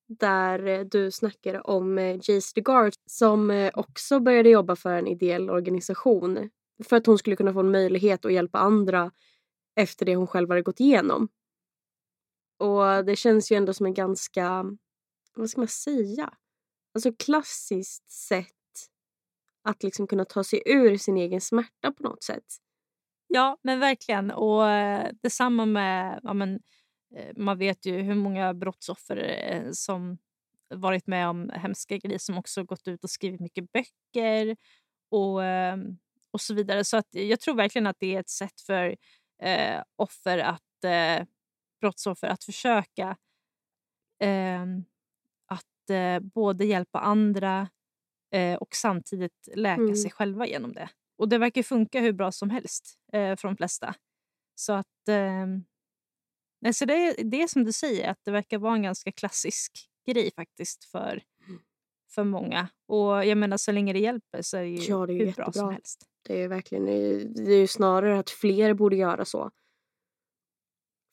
där 0.09 0.67
eh, 0.67 0.81
du 0.81 1.11
snackade 1.11 1.61
om 1.61 1.99
eh, 1.99 2.19
Jace 2.23 2.53
DeGard 2.55 2.93
som 3.07 3.71
också 3.75 4.21
började 4.21 4.49
jobba 4.49 4.77
för 4.77 4.93
en 4.93 5.07
ideell 5.07 5.51
organisation. 5.51 6.51
För 6.85 6.97
att 6.97 7.07
hon 7.07 7.19
skulle 7.19 7.37
kunna 7.37 7.53
få 7.53 7.61
en 7.61 7.71
möjlighet 7.71 8.25
att 8.25 8.33
hjälpa 8.33 8.59
andra 8.59 9.11
efter 9.77 10.07
det 10.07 10.17
hon 10.17 10.27
själv 10.27 10.51
hade 10.51 10.63
gått 10.63 10.81
igenom. 10.81 11.29
Och 12.59 13.05
det 13.05 13.17
känns 13.17 13.53
ju 13.53 13.57
ändå 13.57 13.75
som 13.75 13.87
en 13.87 13.95
ganska, 13.95 14.65
vad 15.35 15.51
ska 15.51 15.61
man 15.61 15.69
säga, 15.69 16.35
alltså 16.95 17.13
klassiskt 17.13 18.11
sätt 18.11 18.47
att 19.63 19.83
liksom 19.83 20.07
kunna 20.07 20.25
ta 20.25 20.45
sig 20.45 20.63
ur 20.67 20.97
sin 20.97 21.17
egen 21.17 21.41
smärta 21.41 21.93
på 21.93 22.03
något 22.03 22.23
sätt. 22.23 22.66
Ja, 23.29 23.57
men 23.63 23.81
verkligen. 23.81 24.31
Och 24.31 24.69
eh, 24.71 25.11
detsamma 25.23 25.67
med... 25.67 26.21
Ja, 26.23 26.33
men, 26.35 26.61
eh, 27.17 27.33
man 27.37 27.59
vet 27.59 27.87
ju 27.87 28.03
hur 28.03 28.15
många 28.15 28.55
brottsoffer 28.55 29.17
eh, 29.17 29.71
som 29.73 30.19
varit 30.75 31.07
med 31.07 31.29
om 31.29 31.51
hemska 31.55 31.97
grejer 31.97 32.19
som 32.19 32.39
också 32.39 32.65
gått 32.65 32.89
ut 32.89 33.05
och 33.05 33.11
skrivit 33.11 33.41
mycket 33.41 33.73
böcker 33.73 34.57
och, 35.11 35.45
eh, 35.45 35.77
och 36.31 36.41
så 36.41 36.55
vidare. 36.55 36.85
Så 36.85 36.97
att 36.97 37.09
jag 37.11 37.41
tror 37.41 37.55
verkligen 37.55 37.87
att 37.87 37.97
det 38.01 38.15
är 38.17 38.21
ett 38.21 38.29
sätt 38.29 38.61
för 38.61 38.97
eh, 39.43 39.83
offer 39.97 40.39
att, 40.39 40.85
eh, 40.85 41.27
brottsoffer 41.81 42.29
att 42.29 42.45
försöka 42.45 43.17
ehm, 44.21 44.85
att 45.47 45.91
eh, 45.91 46.21
både 46.21 46.65
hjälpa 46.65 46.99
andra 47.01 47.69
och 48.61 48.75
samtidigt 48.77 49.49
läka 49.55 49.83
Mm. 49.83 49.97
sig 49.97 50.11
själva 50.11 50.47
genom 50.47 50.73
det. 50.73 50.89
Och 51.19 51.29
det 51.29 51.39
verkar 51.39 51.63
funka 51.63 52.01
hur 52.01 52.13
bra 52.13 52.33
som 52.33 52.51
helst 52.51 52.99
eh, 53.13 53.37
för 53.37 53.49
de 53.49 53.57
flesta. 53.57 53.95
Så 54.55 54.73
att... 54.73 55.09
Eh, 55.09 56.73
så 56.73 56.85
det, 56.85 56.95
är- 56.95 57.25
det 57.25 57.51
som 57.51 57.65
du 57.65 57.73
säger, 57.73 58.11
att 58.11 58.19
det 58.25 58.31
verkar 58.31 58.59
vara 58.59 58.75
en 58.75 58.83
ganska 58.83 59.13
klassisk 59.13 59.73
grej 60.07 60.31
faktiskt 60.37 60.85
för, 60.85 61.23
för 62.11 62.25
många. 62.25 62.69
Och 62.89 63.27
jag 63.27 63.39
menar, 63.39 63.57
så 63.57 63.73
länge 63.73 63.93
det 63.93 63.99
hjälper 63.99 64.43
så 64.43 64.57
är 64.57 64.63
det 64.63 64.69
ju 64.69 64.77
Ja, 64.83 65.07
det 65.07 65.13
är 65.13 65.27
hur 65.27 65.33
bra 65.33 65.33
som 65.45 65.47
jättebra. 65.53 65.71
helst. 65.73 66.05
Det 66.23 66.43
är 66.43 66.49
verkligen, 66.49 66.85
det 67.35 67.53
är 67.55 67.61
ju 67.61 67.67
snarare 67.67 68.19
att 68.19 68.31
fler 68.31 68.75
borde 68.75 68.97
göra 68.97 69.25
så. 69.25 69.51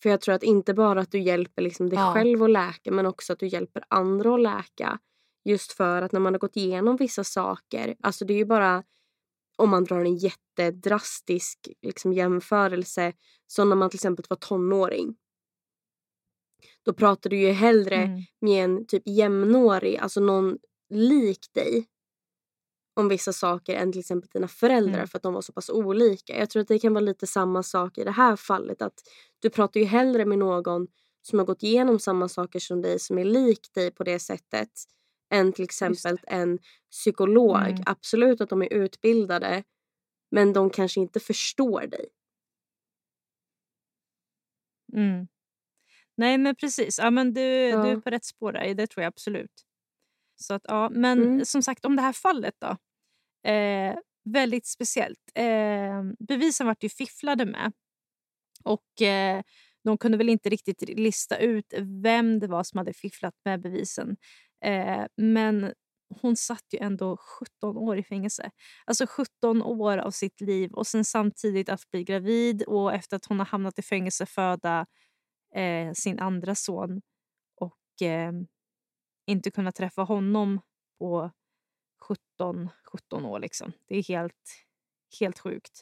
För 0.03 0.09
jag 0.09 0.21
tror 0.21 0.35
att 0.35 0.43
inte 0.43 0.73
bara 0.73 1.01
att 1.01 1.11
du 1.11 1.19
hjälper 1.19 1.61
liksom 1.61 1.89
dig 1.89 1.99
Ja. 1.99 2.13
själv 2.13 2.43
att 2.43 2.49
läka 2.49 2.91
men 2.91 3.05
också 3.05 3.33
att 3.33 3.39
du 3.39 3.47
hjälper 3.47 3.83
andra 3.87 4.33
att 4.33 4.41
läka. 4.41 4.99
Just 5.45 5.71
för 5.73 6.01
att 6.01 6.11
när 6.11 6.19
man 6.19 6.33
har 6.33 6.39
gått 6.39 6.57
igenom 6.57 6.95
vissa 6.97 7.23
saker, 7.23 7.95
alltså 8.03 8.25
det 8.25 8.33
är 8.33 8.37
ju 8.37 8.45
bara 8.45 8.83
om 9.55 9.69
man 9.69 9.83
drar 9.83 9.99
en 9.99 10.17
jättedrastisk 10.17 11.59
liksom, 11.81 12.13
jämförelse 12.13 13.13
som 13.47 13.69
när 13.69 13.75
man 13.75 13.89
till 13.89 13.97
exempel 13.97 14.25
var 14.29 14.37
tonåring. 14.37 15.15
Då 16.85 16.93
pratar 16.93 17.29
du 17.29 17.37
ju 17.39 17.51
hellre 17.51 17.95
Mm. 17.95 18.21
med 18.41 18.63
en 18.63 18.85
typ 18.87 19.03
jämnårig, 19.05 19.97
alltså 19.97 20.19
någon 20.19 20.57
lik 20.89 21.45
dig 21.53 21.87
om 22.95 23.07
vissa 23.09 23.33
saker 23.33 23.75
än 23.75 23.91
till 23.91 23.99
exempel 23.99 24.29
dina 24.33 24.47
föräldrar 24.47 24.93
Mm. 24.93 25.07
för 25.07 25.17
att 25.17 25.23
de 25.23 25.33
var 25.33 25.41
så 25.41 25.53
pass 25.53 25.69
olika. 25.69 26.39
Jag 26.39 26.49
tror 26.49 26.61
att 26.61 26.67
det 26.67 26.79
kan 26.79 26.93
vara 26.93 27.01
lite 27.05 27.27
samma 27.27 27.63
sak 27.63 27.97
i 27.97 28.03
det 28.03 28.11
här 28.11 28.35
fallet. 28.35 28.81
Att 28.81 28.93
du 29.39 29.49
pratar 29.49 29.79
ju 29.79 29.85
hellre 29.85 30.25
med 30.25 30.37
någon 30.39 30.87
som 31.21 31.39
har 31.39 31.45
gått 31.45 31.63
igenom 31.63 31.99
samma 31.99 32.29
saker 32.29 32.59
som 32.59 32.81
dig 32.81 32.99
som 32.99 33.17
är 33.17 33.25
lik 33.25 33.73
dig 33.73 33.91
på 33.91 34.03
det 34.03 34.19
sättet 34.19 34.69
än 35.33 35.53
till 35.53 35.63
exempel 35.63 36.17
en 36.27 36.59
psykolog. 36.91 37.57
Mm. 37.69 37.83
Absolut 37.85 38.41
att 38.41 38.49
de 38.49 38.61
är 38.61 38.73
utbildade 38.73 39.63
men 40.31 40.53
de 40.53 40.69
kanske 40.69 40.99
inte 40.99 41.19
förstår 41.19 41.87
dig. 41.87 42.05
Mm. 44.93 45.27
Nej, 46.17 46.37
men 46.37 46.55
precis. 46.55 46.99
Ja, 46.99 47.09
men 47.11 47.33
du, 47.33 47.41
Ja. 47.41 47.83
du 47.83 47.89
är 47.89 47.97
på 47.97 48.09
rätt 48.09 48.25
spår 48.25 48.51
där. 48.51 48.73
Det 48.73 48.87
tror 48.87 49.01
jag 49.03 49.07
absolut. 49.07 49.63
Så 50.35 50.53
att, 50.53 50.61
ja, 50.67 50.89
men 50.89 51.23
Mm. 51.23 51.45
som 51.45 51.63
sagt, 51.63 51.85
om 51.85 51.95
det 51.95 52.01
här 52.01 52.13
fallet 52.13 52.55
då. 52.59 52.77
Eh, 53.51 53.95
väldigt 54.25 54.65
speciellt. 54.67 55.19
Eh, 55.35 56.03
bevisen 56.27 56.67
vart 56.67 56.83
ju 56.83 56.89
fifflade 56.89 57.45
med. 57.45 57.71
Och 58.63 59.01
eh, 59.01 59.41
de 59.83 59.97
kunde 59.97 60.17
väl 60.17 60.29
inte 60.29 60.49
riktigt 60.49 60.81
lista 60.89 61.37
ut 61.37 61.73
vem 62.03 62.39
det 62.39 62.47
var 62.47 62.63
som 62.63 62.77
hade 62.77 62.93
fifflat 62.93 63.33
med 63.45 63.61
bevisen. 63.61 64.17
Eh, 64.63 65.05
men 65.17 65.73
hon 66.21 66.35
satt 66.35 66.65
ju 66.73 66.79
ändå 66.79 67.17
17 67.17 67.77
år 67.77 67.97
i 67.97 68.03
fängelse. 68.03 68.51
Alltså 68.85 69.05
17 69.07 69.61
år 69.61 69.97
av 69.97 70.11
sitt 70.11 70.41
liv 70.41 70.71
och 70.73 70.87
sen 70.87 71.05
samtidigt 71.05 71.69
att 71.69 71.91
bli 71.91 72.03
gravid 72.03 72.63
och 72.63 72.93
efter 72.93 73.17
att 73.17 73.25
hon 73.25 73.39
har 73.39 73.45
hamnat 73.45 73.79
i 73.79 73.81
fängelse 73.81 74.25
föda 74.25 74.85
eh, 75.55 75.91
sin 75.93 76.19
andra 76.19 76.55
son 76.55 77.01
och 77.55 78.07
eh, 78.07 78.31
inte 79.27 79.51
kunna 79.51 79.71
träffa 79.71 80.01
honom 80.01 80.61
på 80.99 81.31
17, 82.01 82.69
17 82.91 83.25
år. 83.25 83.39
Liksom. 83.39 83.71
Det 83.87 83.97
är 83.97 84.03
helt, 84.03 84.65
helt 85.19 85.39
sjukt. 85.39 85.81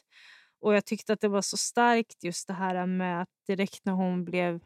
Och 0.60 0.74
jag 0.74 0.84
tyckte 0.86 1.12
att 1.12 1.20
det 1.20 1.28
var 1.28 1.42
så 1.42 1.56
starkt 1.56 2.24
just 2.24 2.46
det 2.46 2.54
här 2.54 2.86
med 2.86 3.22
att 3.22 3.28
direkt 3.46 3.84
när 3.84 3.92
hon 3.92 4.24
blev 4.24 4.60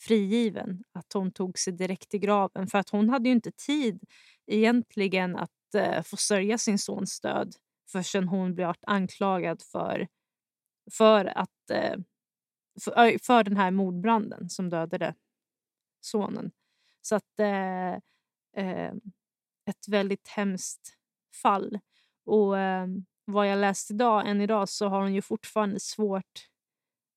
frigiven, 0.00 0.84
att 0.92 1.12
hon 1.12 1.32
tog 1.32 1.58
sig 1.58 1.72
direkt 1.72 2.08
till 2.08 2.20
graven. 2.20 2.66
För 2.66 2.78
att 2.78 2.90
hon 2.90 3.08
hade 3.08 3.28
ju 3.28 3.34
inte 3.34 3.52
tid 3.52 4.04
egentligen 4.46 5.36
att 5.36 5.74
eh, 5.74 6.02
få 6.02 6.16
sörja 6.16 6.58
sin 6.58 6.78
sons 6.78 7.20
död 7.20 7.54
förrän 7.92 8.28
hon 8.28 8.54
blev 8.54 8.74
anklagad 8.80 9.62
för, 9.62 10.08
för, 10.92 11.24
att, 11.24 11.70
eh, 11.70 11.96
för, 12.84 13.24
för 13.24 13.44
den 13.44 13.56
här 13.56 13.70
mordbranden 13.70 14.48
som 14.48 14.70
dödade 14.70 15.14
sonen. 16.00 16.50
Så 17.02 17.14
att 17.14 17.38
eh, 17.38 17.92
eh, 18.56 18.92
ett 19.66 19.88
väldigt 19.88 20.28
hemskt 20.28 20.96
fall. 21.42 21.78
Och 22.24 22.58
eh, 22.58 22.86
vad 23.24 23.48
jag 23.48 23.58
läst 23.58 23.90
idag, 23.90 24.28
än 24.28 24.40
idag 24.40 24.68
så 24.68 24.88
har 24.88 25.00
hon 25.00 25.14
ju 25.14 25.22
fortfarande 25.22 25.80
svårt 25.80 26.48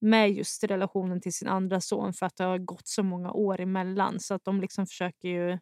med 0.02 0.32
just 0.32 0.64
relationen 0.64 1.22
till 1.22 1.34
sin 1.34 1.48
andra 1.48 1.82
son 1.82 2.14
för 2.14 2.26
att 2.26 2.36
det 2.36 2.44
har 2.44 2.58
gått 2.58 2.88
så 2.88 3.04
många 3.04 3.32
år 3.32 3.62
emellan. 3.62 4.20
Så 4.20 4.34
att 4.34 4.46
de 4.46 4.62
liksom 4.62 4.88
försöker 4.88 5.30
ju 5.30 5.58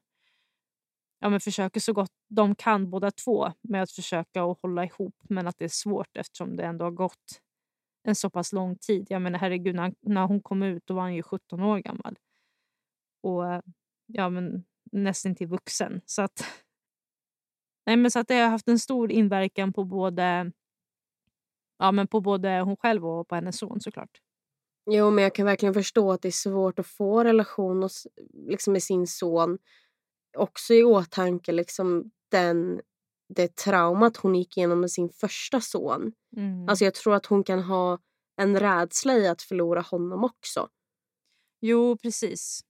ja, 1.19 1.29
men 1.29 1.39
försöker 1.39 1.79
så 1.79 1.93
gott 1.93 2.11
de 2.27 2.55
kan 2.55 2.89
båda 2.89 3.11
två 3.11 3.51
med 3.61 3.83
att 3.83 3.91
försöka 3.91 4.43
och 4.43 4.59
hålla 4.61 4.85
ihop 4.85 5.15
men 5.29 5.47
att 5.47 5.57
det 5.57 5.65
är 5.65 5.69
svårt 5.69 6.17
eftersom 6.17 6.55
det 6.55 6.63
ändå 6.63 6.85
har 6.85 6.91
gått 6.91 7.41
en 8.03 8.15
så 8.15 8.29
pass 8.29 8.53
lång 8.53 8.75
tid. 8.75 9.07
Jag 9.09 9.21
menar 9.21 9.39
herregud, 9.39 9.75
när, 9.75 9.93
när 10.01 10.27
hon 10.27 10.41
kom 10.41 10.63
ut 10.63 10.83
då 10.85 10.93
var 10.93 11.01
han 11.01 11.15
ju 11.15 11.23
17 11.23 11.61
år 11.63 11.77
gammal. 11.77 12.19
Och 13.21 13.43
ja, 14.05 14.29
men 14.29 14.63
nästan 14.91 15.35
till 15.35 15.47
vuxen. 15.47 16.01
Så 16.05 16.21
att, 16.21 16.43
nej, 17.85 17.97
men 17.97 18.11
så 18.11 18.19
att 18.19 18.27
det 18.27 18.35
har 18.35 18.49
haft 18.49 18.67
en 18.67 18.79
stor 18.79 19.11
inverkan 19.11 19.73
på 19.73 19.83
både, 19.83 20.51
ja, 21.77 21.91
men 21.91 22.07
på 22.07 22.21
både 22.21 22.59
hon 22.59 22.77
själv 22.77 23.05
och 23.05 23.27
på 23.27 23.35
hennes 23.35 23.57
son 23.57 23.81
såklart. 23.81 24.21
Jo, 24.91 25.11
men 25.11 25.23
jag 25.23 25.35
kan 25.35 25.45
verkligen 25.45 25.73
förstå 25.73 26.11
att 26.11 26.21
det 26.21 26.27
är 26.27 26.31
svårt 26.31 26.79
att 26.79 26.87
få 26.87 27.23
relation 27.23 27.83
och, 27.83 27.91
liksom, 28.33 28.73
med 28.73 28.83
sin 28.83 29.07
son. 29.07 29.57
Också 30.37 30.73
i 30.73 30.83
åtanke 30.83 31.51
liksom, 31.51 32.11
den, 32.31 32.81
det 33.35 33.55
traumat 33.55 34.17
hon 34.17 34.35
gick 34.35 34.57
igenom 34.57 34.79
med 34.79 34.91
sin 34.91 35.09
första 35.09 35.61
son. 35.61 36.13
Mm. 36.37 36.69
Alltså 36.69 36.85
jag 36.85 36.93
tror 36.93 37.15
att 37.15 37.25
hon 37.25 37.43
kan 37.43 37.63
ha 37.63 37.99
en 38.37 38.59
rädsla 38.59 39.13
i 39.13 39.27
att 39.27 39.41
förlora 39.41 39.81
honom 39.81 40.23
också. 40.23 40.69
Jo, 41.61 41.97
precis. 41.97 42.61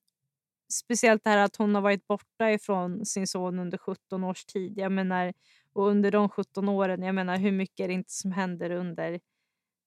Speciellt 0.73 1.23
det 1.23 1.29
här 1.29 1.37
att 1.37 1.55
hon 1.55 1.75
har 1.75 1.81
varit 1.81 2.07
borta 2.07 2.51
ifrån 2.51 3.05
sin 3.05 3.27
son 3.27 3.59
under 3.59 3.77
17 3.77 4.23
års 4.23 4.45
tid. 4.45 4.77
Jag 4.77 4.91
menar, 4.91 5.33
och 5.73 5.87
under 5.87 6.11
de 6.11 6.29
17 6.29 6.69
åren, 6.69 7.03
jag 7.03 7.15
menar 7.15 7.37
hur 7.37 7.51
mycket 7.51 7.83
är 7.83 7.87
det 7.87 7.93
inte 7.93 8.13
som 8.13 8.31
händer 8.31 8.69
under 8.71 9.19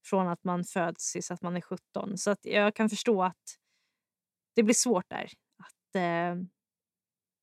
från 0.05 0.29
att 0.29 0.45
man 0.45 0.65
föds 0.65 1.13
tills 1.13 1.31
att 1.31 1.43
man 1.43 1.57
är 1.57 1.61
17. 1.61 2.19
Så 2.19 2.31
att 2.31 2.45
jag 2.45 2.75
kan 2.75 2.89
förstå 2.91 3.23
att 3.23 3.59
det 4.55 4.63
blir 4.63 4.75
svårt 4.75 5.09
där. 5.11 5.31
Att, 5.59 5.95
eh, 5.97 6.45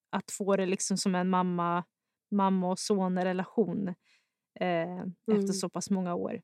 att 0.09 0.31
få 0.31 0.55
det 0.55 0.65
liksom 0.65 0.97
som 0.97 1.15
en 1.15 1.29
mamma, 1.29 1.83
mamma 2.31 2.71
och 2.71 2.79
son-relation 2.79 3.87
eh, 4.59 4.99
Mm. 4.99 5.13
efter 5.27 5.53
så 5.53 5.69
pass 5.69 5.89
många 5.89 6.15
år. 6.15 6.41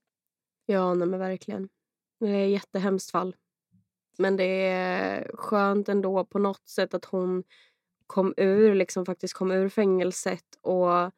Ja, 0.65 0.93
nej 0.93 1.07
men 1.07 1.19
verkligen. 1.19 1.69
Det 2.19 2.27
är 2.29 2.45
ett 2.45 2.51
jättehemskt 2.51 3.11
fall. 3.11 3.35
Men 4.17 4.37
det 4.37 4.67
är 4.67 5.31
skönt 5.33 5.89
ändå 5.89 6.25
på 6.25 6.39
något 6.39 6.67
sätt 6.67 6.93
att 6.93 7.05
hon 7.05 7.43
kom 8.07 8.33
ur, 8.37 8.75
liksom 8.75 9.05
faktiskt 9.05 9.33
kom 9.33 9.51
ur 9.51 9.69
fängelset 9.69 10.45
och 10.61 10.87
ja, 10.87 11.11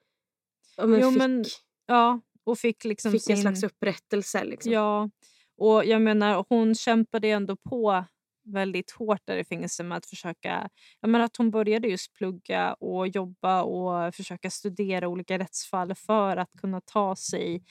men 0.77 0.99
Jo, 1.01 1.09
fick, 1.09 1.17
men 1.19 1.45
Ja, 1.85 2.19
och 2.47 2.59
fick 2.59 2.83
liksom 2.83 3.11
fick 3.11 3.23
sin... 3.23 3.35
en 3.35 3.41
slags 3.41 3.63
upprättelse. 3.63 4.43
Liksom. 4.43 4.71
Ja, 4.71 5.09
och 5.57 5.85
jag 5.85 6.01
menar 6.01 6.45
hon 6.49 6.75
kämpade 6.75 7.29
ändå 7.29 7.55
på 7.55 8.03
väldigt 8.43 8.91
hårt 8.91 9.21
där 9.25 9.37
i 9.37 9.43
fängelse 9.43 9.83
med 9.83 9.97
att 9.97 10.05
försöka... 10.05 10.69
Jag 11.01 11.09
menar 11.09 11.25
att 11.25 11.37
hon 11.37 11.51
började 11.51 11.87
just 11.87 12.13
plugga 12.13 12.73
och 12.73 13.07
jobba 13.07 13.63
och 13.63 14.15
försöka 14.15 14.49
studera 14.49 15.07
olika 15.07 15.39
rättsfall 15.39 15.95
för 15.95 16.37
att 16.37 16.49
kunna 16.61 16.81
ta 16.81 17.15
sig 17.15 17.63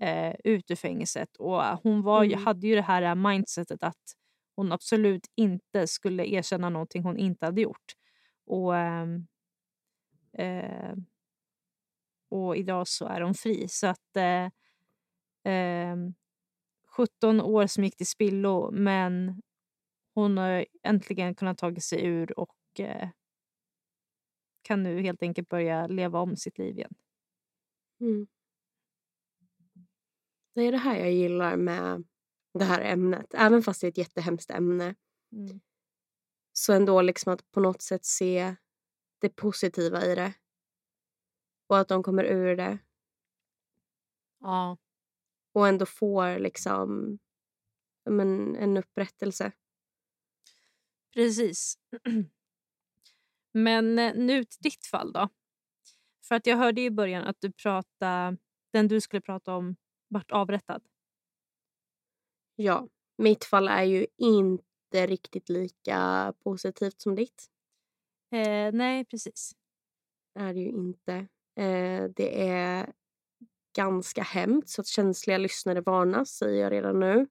eh, 0.00 0.34
ut 0.44 0.70
ur 0.70 0.74
fängelset. 0.76 1.36
Och 1.36 1.62
hon 1.62 2.02
var, 2.02 2.24
Mm. 2.24 2.44
hade 2.44 2.66
ju 2.66 2.74
det 2.74 2.82
här 2.82 3.14
mindsetet 3.14 3.82
att 3.82 4.14
hon 4.56 4.72
absolut 4.72 5.26
inte 5.36 5.86
skulle 5.86 6.26
erkänna 6.26 6.68
någonting 6.68 7.02
hon 7.02 7.16
inte 7.16 7.46
hade 7.46 7.60
gjort. 7.60 7.92
Och, 8.46 8.76
ehm, 8.76 9.26
eh, 10.38 10.94
och 12.28 12.56
idag 12.56 12.88
så 12.88 13.06
är 13.06 13.20
hon 13.20 13.34
fri. 13.34 13.68
Så 13.68 13.86
att 13.86 14.16
eh, 14.16 14.50
ehm, 15.44 16.14
17 16.86 17.40
år 17.40 17.66
som 17.66 17.84
gick 17.84 17.96
till 17.96 18.06
spillo 18.06 18.70
men 18.70 19.42
hon 20.14 20.38
har 20.38 20.66
äntligen 20.82 21.34
kunnat 21.34 21.58
ta 21.58 21.74
sig 21.74 22.06
ur 22.06 22.38
och 22.38 22.56
eh, 22.78 23.08
kan 24.62 24.82
nu 24.82 25.02
helt 25.02 25.22
enkelt 25.22 25.48
börja 25.48 25.86
leva 25.86 26.20
om 26.20 26.36
sitt 26.36 26.58
liv 26.58 26.78
igen. 26.78 26.94
Mm. 28.00 28.26
Det 30.54 30.62
är 30.62 30.72
det 30.72 30.78
här 30.78 30.96
jag 30.96 31.12
gillar 31.12 31.56
med 31.56 32.04
det 32.54 32.64
här 32.64 32.80
ämnet. 32.80 33.34
Även 33.34 33.62
fast 33.62 33.80
det 33.80 33.86
är 33.86 33.88
ett 33.88 33.98
jättehemskt 33.98 34.50
ämne 34.50 34.94
så 36.52 36.72
ändå 36.72 37.02
liksom 37.02 37.32
att 37.32 37.50
på 37.50 37.60
något 37.60 37.82
sätt 37.82 38.04
se 38.04 38.56
det 39.18 39.28
positiva 39.28 40.04
i 40.04 40.14
det. 40.14 40.34
Och 41.68 41.78
att 41.78 41.88
de 41.88 42.02
kommer 42.02 42.24
ur 42.24 42.56
det 42.56 42.78
Ja. 44.40 44.76
och 45.52 45.68
ändå 45.68 45.86
får 45.86 46.38
liksom 46.38 47.18
men, 48.04 48.56
en 48.56 48.76
upprättelse. 48.76 49.52
Precis. 51.14 51.78
Men 53.52 53.98
eh, 53.98 54.14
nu 54.14 54.44
till 54.44 54.62
ditt 54.62 54.86
fall 54.86 55.12
då. 55.12 55.28
För 56.24 56.34
att 56.34 56.46
jag 56.46 56.56
hörde 56.56 56.80
i 56.80 56.90
början 56.90 57.24
att 57.24 57.40
du 57.40 57.52
pratade, 57.52 58.36
den 58.72 58.88
du 58.88 59.00
skulle 59.00 59.20
prata 59.20 59.54
om 59.54 59.76
vart 60.08 60.30
avrättad. 60.30 60.82
Ja, 62.56 62.88
mitt 63.18 63.44
fall 63.44 63.68
är 63.68 63.82
ju 63.84 64.06
inte 64.16 65.06
riktigt 65.06 65.48
lika 65.48 66.34
positivt 66.44 67.00
som 67.00 67.14
ditt. 67.14 67.46
Eh, 68.30 68.72
nej, 68.72 69.04
precis. 69.04 69.52
är 70.34 70.54
det 70.54 70.60
ju 70.60 70.68
inte. 70.68 71.28
Eh, 71.58 72.04
det 72.16 72.48
är 72.48 72.92
ganska 73.76 74.22
hemskt 74.22 74.68
så 74.68 74.80
att 74.80 74.86
känsliga 74.86 75.38
lyssnare 75.38 75.80
varnas 75.80 76.30
säger 76.30 76.62
jag 76.62 76.72
redan 76.72 77.00
nu. 77.00 77.26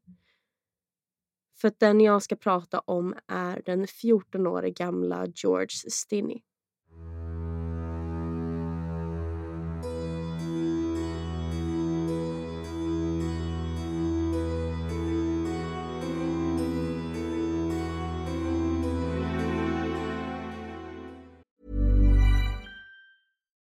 För 1.62 1.67
att 1.67 1.79
den 1.79 2.01
jag 2.01 2.24
ska 2.24 2.36
prata 2.36 2.79
om 2.79 3.15
är 3.27 3.62
den 3.65 3.88
14 3.88 4.48
år 4.48 4.62
gamla 4.62 5.25
George 5.25 5.67
Stinney. 5.89 6.41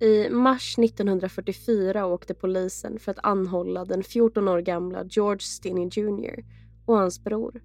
I 0.00 0.30
mars 0.30 0.78
1944 0.78 2.06
åkte 2.06 2.34
polisen 2.34 2.98
för 2.98 3.12
att 3.12 3.18
anhålla 3.22 3.84
den 3.84 4.02
14 4.02 4.48
år 4.48 4.60
gamla 4.60 5.04
George 5.04 5.40
Stinney 5.40 5.88
Jr 5.92 6.44
och 6.86 6.96
hans 6.96 7.24
bror. 7.24 7.62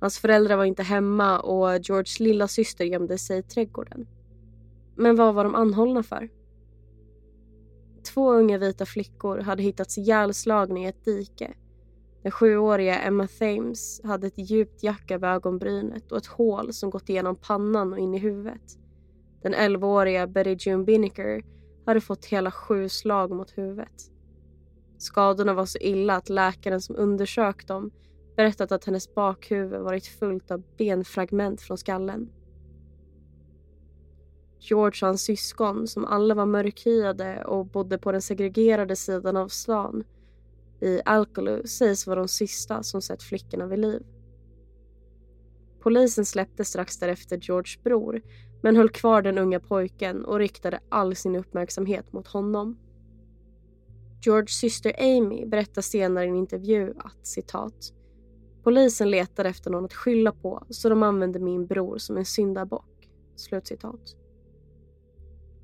Hans 0.00 0.18
föräldrar 0.18 0.56
var 0.56 0.64
inte 0.64 0.82
hemma 0.82 1.40
och 1.40 1.78
Georges 1.78 2.20
lilla 2.20 2.48
syster 2.48 2.84
gömde 2.84 3.18
sig 3.18 3.38
i 3.38 3.42
trädgården. 3.42 4.06
Men 4.96 5.16
vad 5.16 5.34
var 5.34 5.44
de 5.44 5.54
anhållna 5.54 6.02
för? 6.02 6.28
Två 8.14 8.32
unga 8.32 8.58
vita 8.58 8.86
flickor 8.86 9.38
hade 9.38 9.62
hittats 9.62 9.98
ihjälslagna 9.98 10.80
i 10.80 10.84
ett 10.84 11.04
dike. 11.04 11.54
Den 12.22 12.32
sjuåriga 12.32 12.98
Emma 12.98 13.26
Thames 13.26 14.00
hade 14.04 14.26
ett 14.26 14.50
djupt 14.50 14.82
jack 14.82 15.10
över 15.10 15.34
ögonbrynet 15.34 16.12
och 16.12 16.18
ett 16.18 16.26
hål 16.26 16.72
som 16.72 16.90
gått 16.90 17.08
igenom 17.08 17.36
pannan 17.36 17.92
och 17.92 17.98
in 17.98 18.14
i 18.14 18.18
huvudet. 18.18 18.78
Den 19.42 19.54
elvaåriga 19.54 20.26
Betty 20.26 20.56
June 20.58 20.84
Binnicker 20.84 21.42
hade 21.88 22.00
fått 22.00 22.24
hela 22.24 22.50
sju 22.50 22.88
slag 22.88 23.30
mot 23.30 23.58
huvudet. 23.58 24.10
Skadorna 24.98 25.54
var 25.54 25.66
så 25.66 25.78
illa 25.78 26.16
att 26.16 26.28
läkaren 26.28 26.80
som 26.80 26.96
undersökt 26.96 27.68
dem 27.68 27.90
berättat 28.36 28.72
att 28.72 28.84
hennes 28.84 29.14
bakhuvud 29.14 29.80
varit 29.80 30.06
fullt 30.06 30.50
av 30.50 30.62
benfragment 30.78 31.60
från 31.60 31.78
skallen. 31.78 32.30
George 34.58 34.98
och 35.02 35.06
hans 35.06 35.22
syskon, 35.22 35.86
som 35.86 36.04
alla 36.04 36.34
var 36.34 36.46
mörkhyade 36.46 37.44
och 37.44 37.66
bodde 37.66 37.98
på 37.98 38.12
den 38.12 38.22
segregerade 38.22 38.96
sidan 38.96 39.36
av 39.36 39.48
stan 39.48 40.04
i 40.80 41.00
Alcolu, 41.04 41.66
sägs 41.66 42.06
vara 42.06 42.20
de 42.20 42.28
sista 42.28 42.82
som 42.82 43.02
sett 43.02 43.22
flickorna 43.22 43.66
vid 43.66 43.78
liv. 43.78 44.02
Polisen 45.80 46.24
släppte 46.24 46.64
strax 46.64 46.98
därefter 46.98 47.38
Georges 47.42 47.82
bror 47.82 48.22
men 48.62 48.76
höll 48.76 48.88
kvar 48.88 49.22
den 49.22 49.38
unga 49.38 49.60
pojken 49.60 50.24
och 50.24 50.38
riktade 50.38 50.80
all 50.88 51.16
sin 51.16 51.36
uppmärksamhet 51.36 52.12
mot 52.12 52.26
honom. 52.26 52.78
Georges 54.24 54.58
syster 54.58 54.92
Amy 54.98 55.46
berättar 55.46 55.82
senare 55.82 56.24
i 56.24 56.28
en 56.28 56.36
intervju 56.36 56.94
att 56.98 57.26
citat 57.26 57.92
Polisen 58.68 59.10
letade 59.10 59.48
efter 59.48 59.70
någon 59.70 59.84
att 59.84 59.94
skylla 59.94 60.32
på 60.32 60.66
så 60.70 60.88
de 60.88 61.02
använde 61.02 61.38
min 61.38 61.66
bror 61.66 61.98
som 61.98 62.16
en 62.16 62.24
syndabock. 62.24 63.08
Slutcitat. 63.36 64.16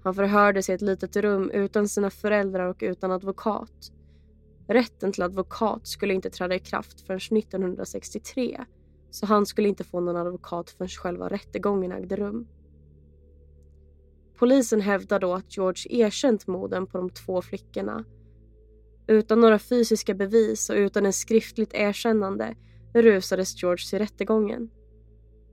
Han 0.02 0.14
förhördes 0.14 0.68
i 0.68 0.72
ett 0.72 0.82
litet 0.82 1.16
rum 1.16 1.50
utan 1.50 1.88
sina 1.88 2.10
föräldrar 2.10 2.66
och 2.66 2.76
utan 2.80 3.10
advokat. 3.10 3.92
Rätten 4.68 5.12
till 5.12 5.22
advokat 5.22 5.86
skulle 5.86 6.14
inte 6.14 6.30
träda 6.30 6.54
i 6.54 6.58
kraft 6.58 7.00
förrän 7.00 7.38
1963 7.38 8.64
så 9.10 9.26
han 9.26 9.46
skulle 9.46 9.68
inte 9.68 9.84
få 9.84 10.00
någon 10.00 10.16
advokat 10.16 10.70
förrän 10.70 10.88
själva 10.88 11.28
rättegången 11.28 11.92
ägde 11.92 12.16
rum. 12.16 12.46
Polisen 14.44 14.80
hävdar 14.80 15.20
då 15.20 15.34
att 15.34 15.56
George 15.56 16.04
erkänt 16.04 16.46
morden 16.46 16.86
på 16.86 16.98
de 16.98 17.10
två 17.10 17.42
flickorna. 17.42 18.04
Utan 19.06 19.40
några 19.40 19.58
fysiska 19.58 20.14
bevis 20.14 20.70
och 20.70 20.76
utan 20.76 21.06
ett 21.06 21.14
skriftligt 21.14 21.74
erkännande 21.74 22.54
rusades 22.94 23.62
George 23.62 23.84
till 23.90 23.98
rättegången. 23.98 24.70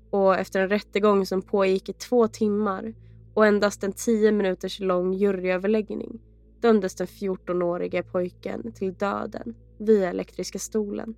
Och 0.09 0.35
efter 0.35 0.61
en 0.61 0.69
rättegång 0.69 1.25
som 1.25 1.41
pågick 1.41 1.89
i 1.89 1.93
två 1.93 2.27
timmar 2.27 2.93
och 3.33 3.45
endast 3.45 3.83
en 3.83 3.93
tio 3.93 4.31
minuters 4.31 4.79
lång 4.79 5.13
juryöverläggning 5.13 6.21
dömdes 6.61 6.95
den 6.95 7.07
14-årige 7.07 8.03
pojken 8.03 8.73
till 8.73 8.93
döden 8.93 9.55
via 9.79 10.09
elektriska 10.09 10.59
stolen. 10.59 11.15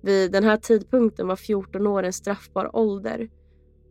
Vid 0.00 0.32
den 0.32 0.44
här 0.44 0.56
tidpunkten 0.56 1.26
var 1.26 1.36
14 1.36 1.86
år 1.86 2.02
en 2.02 2.12
straffbar 2.12 2.76
ålder 2.76 3.30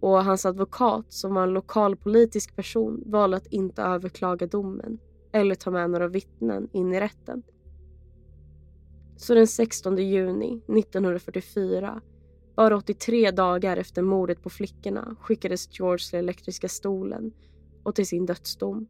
och 0.03 0.23
hans 0.23 0.45
advokat 0.45 1.05
som 1.13 1.33
var 1.33 1.43
en 1.43 1.53
lokalpolitisk 1.53 2.55
person 2.55 3.03
valde 3.05 3.37
att 3.37 3.47
inte 3.47 3.81
överklaga 3.81 4.47
domen 4.47 4.99
eller 5.31 5.55
ta 5.55 5.71
med 5.71 5.89
några 5.89 6.07
vittnen 6.07 6.69
in 6.73 6.93
i 6.93 6.99
rätten. 6.99 7.43
Så 9.17 9.33
den 9.33 9.47
16 9.47 9.97
juni 9.97 10.61
1944, 10.79 12.01
bara 12.55 12.77
83 12.77 13.31
dagar 13.31 13.77
efter 13.77 14.01
mordet 14.01 14.43
på 14.43 14.49
flickorna, 14.49 15.15
skickades 15.21 15.79
George 15.79 16.09
till 16.09 16.19
elektriska 16.19 16.69
stolen 16.69 17.31
och 17.83 17.95
till 17.95 18.07
sin 18.07 18.25
dödsdom. 18.25 18.87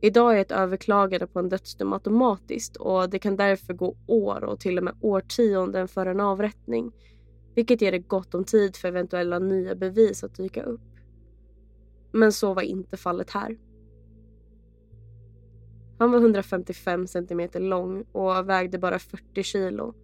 Idag 0.00 0.36
är 0.36 0.40
ett 0.40 0.52
överklagande 0.52 1.26
på 1.26 1.38
en 1.38 1.48
dödsdom 1.48 1.92
automatiskt 1.92 2.76
och 2.76 3.10
det 3.10 3.18
kan 3.18 3.36
därför 3.36 3.74
gå 3.74 3.96
år 4.06 4.44
och 4.44 4.60
till 4.60 4.78
och 4.78 4.84
med 4.84 4.94
årtionden 5.00 5.88
för 5.88 6.06
en 6.06 6.20
avrättning 6.20 6.92
vilket 7.56 7.82
ger 7.82 7.92
det 7.92 7.98
gott 7.98 8.34
om 8.34 8.44
tid 8.44 8.76
för 8.76 8.88
eventuella 8.88 9.38
nya 9.38 9.74
bevis 9.74 10.24
att 10.24 10.34
dyka 10.34 10.62
upp. 10.62 10.80
Men 12.12 12.32
så 12.32 12.54
var 12.54 12.62
inte 12.62 12.96
fallet 12.96 13.30
här. 13.30 13.58
Han 15.98 16.10
var 16.12 16.18
155 16.18 17.06
centimeter 17.06 17.60
lång 17.60 18.04
och 18.12 18.48
vägde 18.48 18.78
bara 18.78 18.98
40 18.98 19.42
kilo. 19.42 19.94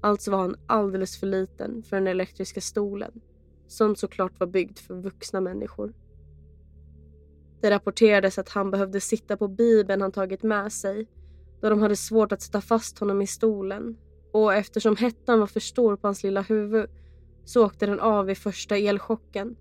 Alltså 0.00 0.30
var 0.30 0.38
han 0.38 0.56
alldeles 0.66 1.20
för 1.20 1.26
liten 1.26 1.82
för 1.82 1.96
den 1.96 2.06
elektriska 2.06 2.60
stolen 2.60 3.20
som 3.66 3.96
såklart 3.96 4.40
var 4.40 4.46
byggd 4.46 4.78
för 4.78 4.94
vuxna 4.94 5.40
människor. 5.40 5.92
Det 7.60 7.70
rapporterades 7.70 8.38
att 8.38 8.48
han 8.48 8.70
behövde 8.70 9.00
sitta 9.00 9.36
på 9.36 9.48
bibeln 9.48 10.02
han 10.02 10.12
tagit 10.12 10.42
med 10.42 10.72
sig 10.72 11.08
då 11.60 11.70
de 11.70 11.82
hade 11.82 11.96
svårt 11.96 12.32
att 12.32 12.42
sätta 12.42 12.60
fast 12.60 12.98
honom 12.98 13.22
i 13.22 13.26
stolen 13.26 13.96
och 14.36 14.54
eftersom 14.54 14.96
hettan 14.96 15.40
var 15.40 15.46
för 15.46 15.60
stor 15.60 15.96
på 15.96 16.06
hans 16.08 16.22
lilla 16.22 16.42
huvud 16.42 16.90
så 17.44 17.66
åkte 17.66 17.86
den 17.86 18.00
av 18.00 18.26
vid 18.26 18.38
första 18.38 18.76
elchocken 18.76 19.56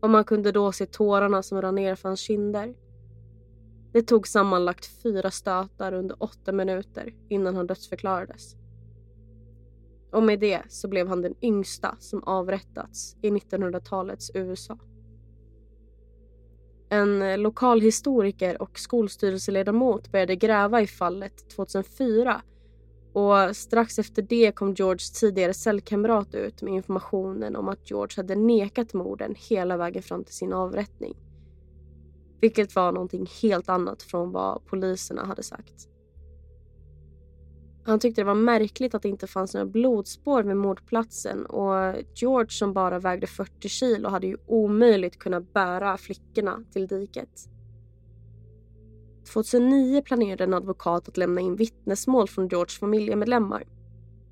och 0.00 0.10
man 0.10 0.24
kunde 0.24 0.52
då 0.52 0.72
se 0.72 0.86
tårarna 0.86 1.42
som 1.42 1.62
rann 1.62 1.74
ner 1.74 1.94
för 1.94 2.08
hans 2.08 2.20
kinder. 2.20 2.74
Det 3.92 4.02
tog 4.02 4.28
sammanlagt 4.28 4.86
fyra 5.02 5.30
stötar 5.30 5.92
under 5.92 6.22
åtta 6.22 6.52
minuter 6.52 7.14
innan 7.28 7.54
han 7.54 7.66
dödsförklarades. 7.66 8.56
Och 10.12 10.22
med 10.22 10.40
det 10.40 10.62
så 10.68 10.88
blev 10.88 11.08
han 11.08 11.22
den 11.22 11.34
yngsta 11.42 11.96
som 11.98 12.24
avrättats 12.24 13.16
i 13.22 13.30
1900-talets 13.30 14.30
USA. 14.34 14.78
En 16.88 17.22
eh, 17.22 17.38
lokalhistoriker 17.38 18.62
och 18.62 18.78
skolstyrelseledamot 18.78 20.12
började 20.12 20.36
gräva 20.36 20.80
i 20.82 20.86
fallet 20.86 21.50
2004 21.50 22.42
och 23.18 23.56
strax 23.56 23.98
efter 23.98 24.22
det 24.22 24.52
kom 24.52 24.74
Georges 24.74 25.12
tidigare 25.12 25.54
cellkamrat 25.54 26.34
ut 26.34 26.62
med 26.62 26.74
informationen 26.74 27.56
om 27.56 27.68
att 27.68 27.90
George 27.90 28.12
hade 28.16 28.34
nekat 28.34 28.94
morden 28.94 29.34
hela 29.38 29.76
vägen 29.76 30.02
fram 30.02 30.24
till 30.24 30.34
sin 30.34 30.52
avrättning. 30.52 31.16
Vilket 32.40 32.74
var 32.74 32.92
någonting 32.92 33.26
helt 33.42 33.68
annat 33.68 34.02
från 34.02 34.32
vad 34.32 34.66
poliserna 34.66 35.24
hade 35.24 35.42
sagt. 35.42 35.88
Han 37.84 38.00
tyckte 38.00 38.20
det 38.20 38.24
var 38.24 38.34
märkligt 38.34 38.94
att 38.94 39.02
det 39.02 39.08
inte 39.08 39.26
fanns 39.26 39.54
några 39.54 39.66
blodspår 39.66 40.42
vid 40.42 40.56
mordplatsen 40.56 41.46
och 41.46 41.94
George 42.14 42.50
som 42.50 42.72
bara 42.72 42.98
vägde 42.98 43.26
40 43.26 43.68
kilo 43.68 44.08
hade 44.08 44.26
ju 44.26 44.36
omöjligt 44.46 45.18
kunnat 45.18 45.52
bära 45.52 45.96
flickorna 45.96 46.64
till 46.72 46.86
diket. 46.86 47.48
2009 49.28 50.02
planerade 50.02 50.44
en 50.44 50.54
advokat 50.54 51.08
att 51.08 51.16
lämna 51.16 51.40
in 51.40 51.56
vittnesmål 51.56 52.28
från 52.28 52.48
Georges 52.48 52.78
familjemedlemmar. 52.78 53.64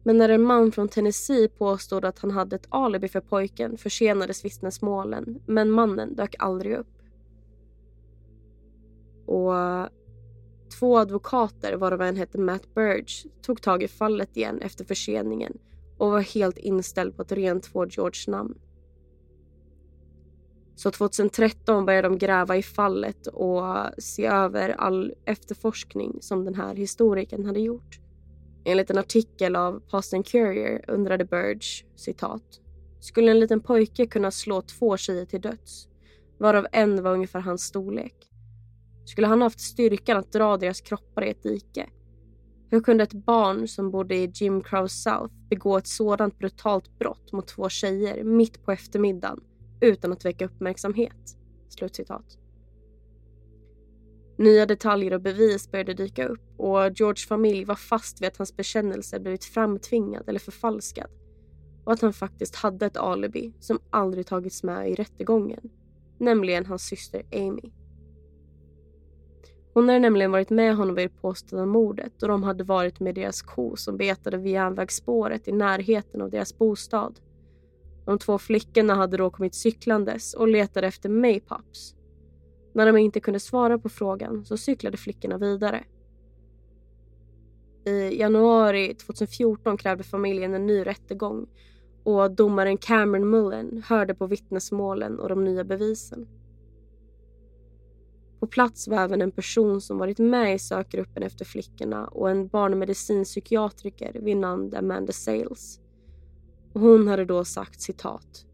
Men 0.02 0.18
när 0.18 0.28
en 0.28 0.42
man 0.42 0.72
från 0.72 0.88
Tennessee 0.88 1.48
påstod 1.48 2.04
att 2.04 2.18
han 2.18 2.30
hade 2.30 2.56
ett 2.56 2.66
alibi 2.68 3.08
för 3.08 3.20
pojken 3.20 3.78
försenades 3.78 4.44
vittnesmålen 4.44 5.40
men 5.46 5.70
mannen 5.70 6.16
dök 6.16 6.34
aldrig 6.38 6.76
upp. 6.76 6.96
Och 9.26 9.56
eh, 9.56 9.86
två 10.78 10.98
advokater, 10.98 11.76
varav 11.76 12.02
en 12.02 12.16
hette 12.16 12.38
Matt 12.38 12.74
Burge, 12.74 13.28
tog 13.42 13.62
tag 13.62 13.82
i 13.82 13.88
fallet 13.88 14.36
igen 14.36 14.60
efter 14.60 14.84
förseningen 14.84 15.58
och 15.98 16.10
var 16.10 16.20
helt 16.20 16.58
inställd 16.58 17.16
på 17.16 17.22
att 17.22 17.32
rentvå 17.32 17.86
Georges 17.86 18.28
namn. 18.28 18.58
Så 20.76 20.90
2013 20.90 21.86
började 21.86 22.08
de 22.08 22.18
gräva 22.18 22.56
i 22.56 22.62
fallet 22.62 23.26
och 23.26 23.64
se 23.98 24.26
över 24.26 24.68
all 24.68 25.14
efterforskning 25.24 26.18
som 26.20 26.44
den 26.44 26.54
här 26.54 26.74
historikern 26.74 27.46
hade 27.46 27.60
gjort. 27.60 28.00
Enligt 28.64 28.90
en 28.90 28.98
artikel 28.98 29.56
av 29.56 29.82
Boston 29.90 30.22
Courier 30.22 30.84
undrade 30.88 31.24
Burge, 31.24 31.84
citat, 31.96 32.42
skulle 33.00 33.30
en 33.30 33.40
liten 33.40 33.60
pojke 33.60 34.06
kunna 34.06 34.30
slå 34.30 34.62
två 34.62 34.96
tjejer 34.96 35.24
till 35.24 35.40
döds, 35.40 35.88
varav 36.38 36.66
en 36.72 37.02
var 37.02 37.12
ungefär 37.12 37.40
hans 37.40 37.62
storlek. 37.62 38.30
Skulle 39.04 39.26
han 39.26 39.42
haft 39.42 39.60
styrkan 39.60 40.16
att 40.16 40.32
dra 40.32 40.56
deras 40.56 40.80
kroppar 40.80 41.24
i 41.24 41.30
ett 41.30 41.42
dike? 41.42 41.86
Hur 42.70 42.80
kunde 42.80 43.04
ett 43.04 43.12
barn 43.12 43.68
som 43.68 43.90
bodde 43.90 44.14
i 44.16 44.30
Jim 44.34 44.62
Crow 44.62 44.86
South 44.86 45.34
begå 45.50 45.78
ett 45.78 45.86
sådant 45.86 46.38
brutalt 46.38 46.98
brott 46.98 47.32
mot 47.32 47.46
två 47.46 47.68
tjejer 47.68 48.24
mitt 48.24 48.64
på 48.64 48.72
eftermiddagen 48.72 49.40
utan 49.80 50.12
att 50.12 50.24
väcka 50.24 50.44
uppmärksamhet. 50.44 51.36
Slutcitat. 51.68 52.38
Nya 54.38 54.66
detaljer 54.66 55.12
och 55.12 55.20
bevis 55.20 55.70
började 55.70 55.94
dyka 55.94 56.26
upp 56.26 56.60
och 56.60 56.90
Georges 57.00 57.26
familj 57.26 57.64
var 57.64 57.74
fast 57.74 58.20
vid 58.20 58.28
att 58.28 58.36
hans 58.36 58.56
bekännelse 58.56 59.20
blivit 59.20 59.44
framtvingad 59.44 60.28
eller 60.28 60.40
förfalskad 60.40 61.10
och 61.84 61.92
att 61.92 62.00
han 62.00 62.12
faktiskt 62.12 62.56
hade 62.56 62.86
ett 62.86 62.96
alibi 62.96 63.54
som 63.60 63.78
aldrig 63.90 64.26
tagits 64.26 64.62
med 64.62 64.90
i 64.90 64.94
rättegången, 64.94 65.70
nämligen 66.18 66.66
hans 66.66 66.82
syster 66.82 67.22
Amy. 67.32 67.72
Hon 69.74 69.88
hade 69.88 69.98
nämligen 69.98 70.32
varit 70.32 70.50
med 70.50 70.76
honom 70.76 70.94
vid 70.94 71.10
det 71.10 71.20
påstådda 71.20 71.66
mordet 71.66 72.22
och 72.22 72.28
de 72.28 72.42
hade 72.42 72.64
varit 72.64 73.00
med 73.00 73.14
deras 73.14 73.42
ko 73.42 73.76
som 73.76 73.96
betade 73.96 74.36
vid 74.36 74.52
järnvägsspåret 74.52 75.48
i 75.48 75.52
närheten 75.52 76.22
av 76.22 76.30
deras 76.30 76.58
bostad 76.58 77.20
de 78.06 78.18
två 78.18 78.38
flickorna 78.38 78.94
hade 78.94 79.16
då 79.16 79.30
kommit 79.30 79.54
cyklandes 79.54 80.34
och 80.34 80.48
letade 80.48 80.86
efter 80.86 81.08
Maypops. 81.08 81.94
När 82.74 82.86
de 82.86 82.96
inte 82.96 83.20
kunde 83.20 83.40
svara 83.40 83.78
på 83.78 83.88
frågan 83.88 84.44
så 84.44 84.56
cyklade 84.56 84.96
flickorna 84.96 85.38
vidare. 85.38 85.84
I 87.86 88.20
januari 88.20 88.94
2014 88.94 89.76
krävde 89.76 90.04
familjen 90.04 90.54
en 90.54 90.66
ny 90.66 90.86
rättegång 90.86 91.46
och 92.04 92.30
domaren 92.30 92.78
Cameron 92.78 93.30
Mullen 93.30 93.82
hörde 93.86 94.14
på 94.14 94.26
vittnesmålen 94.26 95.18
och 95.18 95.28
de 95.28 95.44
nya 95.44 95.64
bevisen. 95.64 96.28
På 98.40 98.46
plats 98.46 98.88
var 98.88 98.98
även 98.98 99.22
en 99.22 99.32
person 99.32 99.80
som 99.80 99.98
varit 99.98 100.18
med 100.18 100.54
i 100.54 100.58
sökgruppen 100.58 101.22
efter 101.22 101.44
flickorna 101.44 102.06
och 102.06 102.30
en 102.30 102.48
barnmedicinpsykiatriker 102.48 104.20
vid 104.22 104.36
namn 104.36 104.74
Amanda 104.76 105.12
Sales. 105.12 105.80
Och 106.76 106.82
hon 106.82 107.08
hade 107.08 107.24
då 107.24 107.44
sagt 107.44 107.80
citat. 107.80 108.46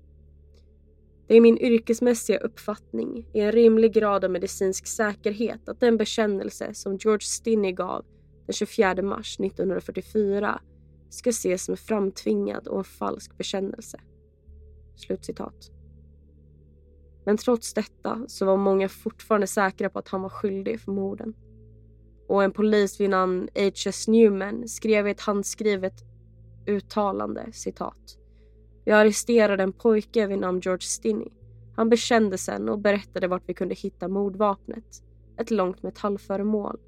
Det 1.26 1.37
är 1.37 1.40
min 1.40 1.58
yrkesmässiga 1.58 2.38
uppfattning 2.38 3.26
i 3.35 3.40
en 3.40 3.52
rimlig 3.52 3.92
grad 3.92 4.24
av 4.24 4.30
medicinsk 4.30 4.87
säkerhet 4.87 5.68
att 5.68 5.80
den 5.80 5.96
bekännelse 5.96 6.74
som 6.74 6.96
George 6.96 7.20
Stinney 7.20 7.72
gav 7.72 8.04
den 8.46 8.52
24 8.52 9.02
mars 9.02 9.40
1944 9.40 10.61
ska 11.11 11.30
ses 11.30 11.64
som 11.64 11.76
framtvingad 11.76 12.68
och 12.68 12.78
en 12.78 12.85
falsk 12.85 13.38
bekännelse. 13.38 14.00
Slutcitat. 14.96 15.70
Men 17.24 17.37
trots 17.37 17.74
detta 17.74 18.24
så 18.28 18.44
var 18.46 18.56
många 18.56 18.88
fortfarande 18.88 19.46
säkra 19.46 19.90
på 19.90 19.98
att 19.98 20.08
han 20.08 20.22
var 20.22 20.28
skyldig 20.28 20.80
för 20.80 20.92
morden. 20.92 21.35
Och 22.28 22.44
en 22.44 22.52
polis 22.52 23.00
vid 23.00 23.11
namn 23.11 23.48
H.S. 23.54 24.08
Newman 24.08 24.68
skrev 24.68 25.08
i 25.08 25.11
ett 25.11 25.20
handskrivet 25.20 26.12
uttalande 26.66 27.53
citat. 27.53 28.18
Jag 28.85 29.01
arresterade 29.01 29.62
en 29.62 29.72
pojke 29.72 30.27
vid 30.27 30.38
namn 30.38 30.61
George 30.61 30.83
Stinney. 30.83 31.29
Han 31.77 31.88
bekände 31.88 32.38
sen 32.38 32.68
och 32.68 32.79
berättade 32.79 33.29
vart 33.29 33.48
vi 33.48 33.55
kunde 33.55 33.75
hitta 33.75 34.09
mordvapnet. 34.09 35.03
Ett 35.38 35.51
långt 35.51 35.83
metallföremål. 35.83 36.81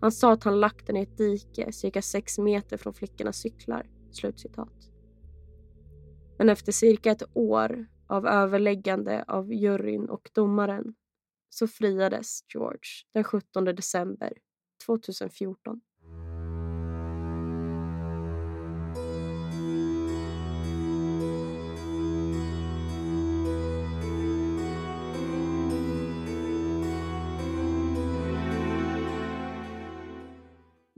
Han 0.00 0.12
sa 0.12 0.32
att 0.32 0.44
han 0.44 0.60
lagt 0.60 0.86
den 0.86 0.96
i 0.96 1.02
ett 1.02 1.16
dike 1.16 1.72
cirka 1.72 2.02
sex 2.02 2.38
meter 2.38 2.76
från 2.76 2.94
flickornas 2.94 3.36
cyklar. 3.36 3.86
Slutcitat. 4.10 4.90
Men 6.38 6.48
efter 6.48 6.72
cirka 6.72 7.10
ett 7.10 7.22
år 7.34 7.86
av 8.06 8.26
överläggande 8.26 9.24
av 9.28 9.52
juryn 9.52 10.08
och 10.08 10.30
domaren 10.34 10.94
så 11.48 11.66
friades 11.66 12.40
George 12.54 12.90
den 13.12 13.24
17 13.24 13.64
december 13.64 14.32
2014. 14.86 15.80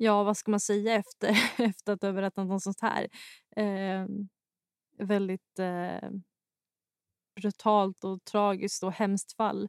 Ja, 0.06 0.22
vad 0.24 0.36
ska 0.36 0.50
man 0.50 0.60
säga 0.60 0.94
efter, 0.94 1.28
efter 1.58 1.92
att 1.92 2.00
du 2.00 2.06
har 2.06 2.14
berättat 2.14 2.46
något 2.46 2.62
sånt 2.62 2.80
här? 2.80 3.08
Eh, 3.56 4.06
väldigt 4.98 5.58
eh, 5.58 6.10
brutalt 7.40 8.04
och 8.04 8.24
tragiskt 8.24 8.82
och 8.82 8.92
hemskt 8.92 9.32
fall. 9.36 9.68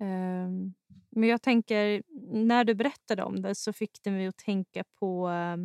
Eh, 0.00 0.48
men 1.10 1.28
jag 1.28 1.42
tänker, 1.42 2.02
när 2.32 2.64
du 2.64 2.74
berättade 2.74 3.22
om 3.22 3.42
det 3.42 3.54
så 3.54 3.72
fick 3.72 4.02
det 4.02 4.10
mig 4.10 4.26
att 4.26 4.36
tänka 4.36 4.84
på... 5.00 5.28
Eh, 5.30 5.56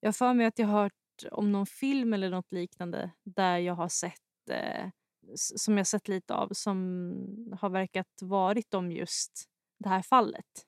jag 0.00 0.08
har 0.08 0.12
för 0.12 0.34
mig 0.34 0.46
att 0.46 0.58
jag 0.58 0.66
har 0.66 0.82
hört 0.82 0.92
om 1.32 1.52
någon 1.52 1.66
film 1.66 2.14
eller 2.14 2.30
något 2.30 2.52
liknande 2.52 3.10
där 3.24 3.58
jag 3.58 3.74
har 3.74 3.88
sett 3.88 4.50
eh, 4.50 4.90
som 5.34 5.78
jag 5.78 5.86
sett 5.86 6.08
lite 6.08 6.34
av 6.34 6.48
som 6.52 7.12
har 7.60 7.70
verkat 7.70 8.22
varit 8.22 8.74
om 8.74 8.92
just 8.92 9.44
det 9.78 9.88
här 9.88 10.02
fallet. 10.02 10.67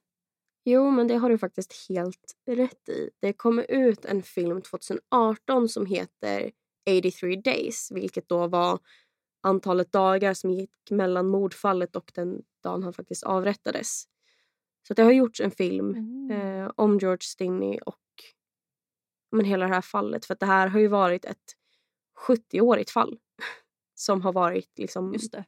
Jo, 0.64 0.90
men 0.90 1.06
det 1.08 1.14
har 1.16 1.30
du 1.30 1.38
faktiskt 1.38 1.88
helt 1.88 2.36
rätt 2.46 2.88
i. 2.88 3.10
Det 3.20 3.32
kom 3.32 3.58
ut 3.58 4.04
en 4.04 4.22
film 4.22 4.62
2018 4.62 5.68
som 5.68 5.86
heter 5.86 6.50
83 6.88 7.36
Days, 7.36 7.90
vilket 7.94 8.28
då 8.28 8.46
var 8.46 8.78
antalet 9.42 9.92
dagar 9.92 10.34
som 10.34 10.50
gick 10.50 10.70
mellan 10.90 11.28
mordfallet 11.28 11.96
och 11.96 12.12
den 12.14 12.42
dagen 12.62 12.82
han 12.82 12.92
faktiskt 12.92 13.22
avrättades. 13.22 14.04
Så 14.88 14.94
det 14.94 15.02
har 15.02 15.12
gjorts 15.12 15.40
en 15.40 15.50
film 15.50 15.94
Mm. 15.94 16.30
eh, 16.30 16.70
om 16.76 16.98
George 16.98 17.20
Stinney 17.22 17.78
och 17.78 17.96
men 19.32 19.44
hela 19.44 19.66
det 19.68 19.74
här 19.74 19.80
fallet. 19.80 20.24
För 20.24 20.36
det 20.40 20.46
här 20.46 20.66
har 20.68 20.80
ju 20.80 20.88
varit 20.88 21.24
ett 21.24 21.56
70-årigt 22.28 22.90
fall 22.90 23.18
som 23.94 24.22
har 24.22 24.32
varit 24.32 24.78
liksom, 24.78 25.12
Just 25.12 25.32
det. 25.32 25.44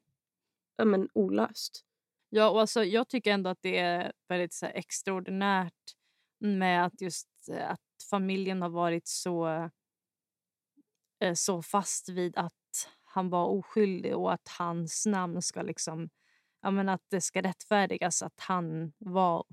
ja, 0.77 0.85
men, 0.85 1.09
olöst. 1.15 1.85
Ja, 2.35 2.51
och 2.51 2.61
alltså, 2.61 2.85
jag 2.85 3.09
tycker 3.09 3.33
ändå 3.33 3.51
att 3.51 3.63
det 3.63 3.79
är 3.79 4.13
väldigt 4.29 4.53
så 4.53 4.67
här, 4.67 4.73
extraordinärt 4.73 5.95
med 6.39 6.87
att 6.87 7.01
just 7.01 7.29
eh, 7.51 7.71
att 7.71 7.81
familjen 8.11 8.63
har 8.63 8.69
varit 8.69 9.07
så, 9.07 9.49
eh, 11.21 11.35
så 11.35 11.63
fast 11.63 12.09
vid 12.09 12.37
att 12.37 12.89
han 13.05 13.31
var 13.31 13.47
oskyldig 13.47 14.17
och 14.17 14.33
att 14.33 14.49
hans 14.59 15.07
namn 15.07 15.43
ska 15.43 15.63
liksom... 15.63 16.11
Ja, 16.63 16.71
men 16.71 16.89
att 16.89 17.03
det 17.09 17.21
ska 17.21 17.43
rättfärdigas 17.43 18.23
att 18.23 18.41
han 18.41 18.93
var 18.99 19.45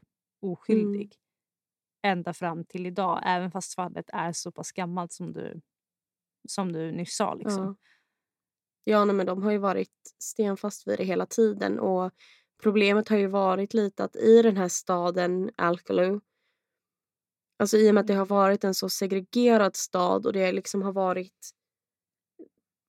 oskyldig 0.42 1.16
ända 2.02 2.34
fram 2.34 2.66
till 2.66 2.86
idag. 2.86 3.22
Även 3.26 3.52
fast 3.52 3.76
fallet 3.76 4.10
är 4.14 4.32
så 4.32 4.52
pass 4.52 4.72
gammalt 4.72 5.12
som 5.12 5.34
du, 5.34 5.62
som 6.48 6.72
du 6.72 6.92
nyss 6.92 7.16
sa. 7.16 7.34
Liksom. 7.34 7.66
Ja, 8.84 8.94
ja 8.94 9.06
nej, 9.06 9.16
men 9.16 9.26
de 9.26 9.44
har 9.44 9.52
ju 9.52 9.58
varit 9.58 10.16
stenfast 10.20 10.88
vid 10.88 10.98
det 10.98 11.04
hela 11.04 11.26
tiden. 11.26 11.80
Och 11.80 12.14
Problemet 12.64 13.10
har 13.10 13.18
ju 13.18 13.28
varit 13.28 13.74
lite 13.74 14.04
att 14.04 14.16
i 14.16 14.42
den 14.42 14.58
här 14.58 14.68
staden 14.68 15.52
Alcaloo 15.56 16.22
Alltså 17.60 17.78
i 17.78 17.90
och 17.90 17.94
med 17.94 18.02
att 18.02 18.08
det 18.08 18.14
har 18.14 18.26
varit 18.26 18.64
en 18.64 18.74
så 18.74 18.90
segregerad 18.90 19.76
stad 19.76 20.26
och 20.26 20.34
det 20.34 20.52
liksom 20.52 20.82
har 20.82 20.92
varit 20.92 21.50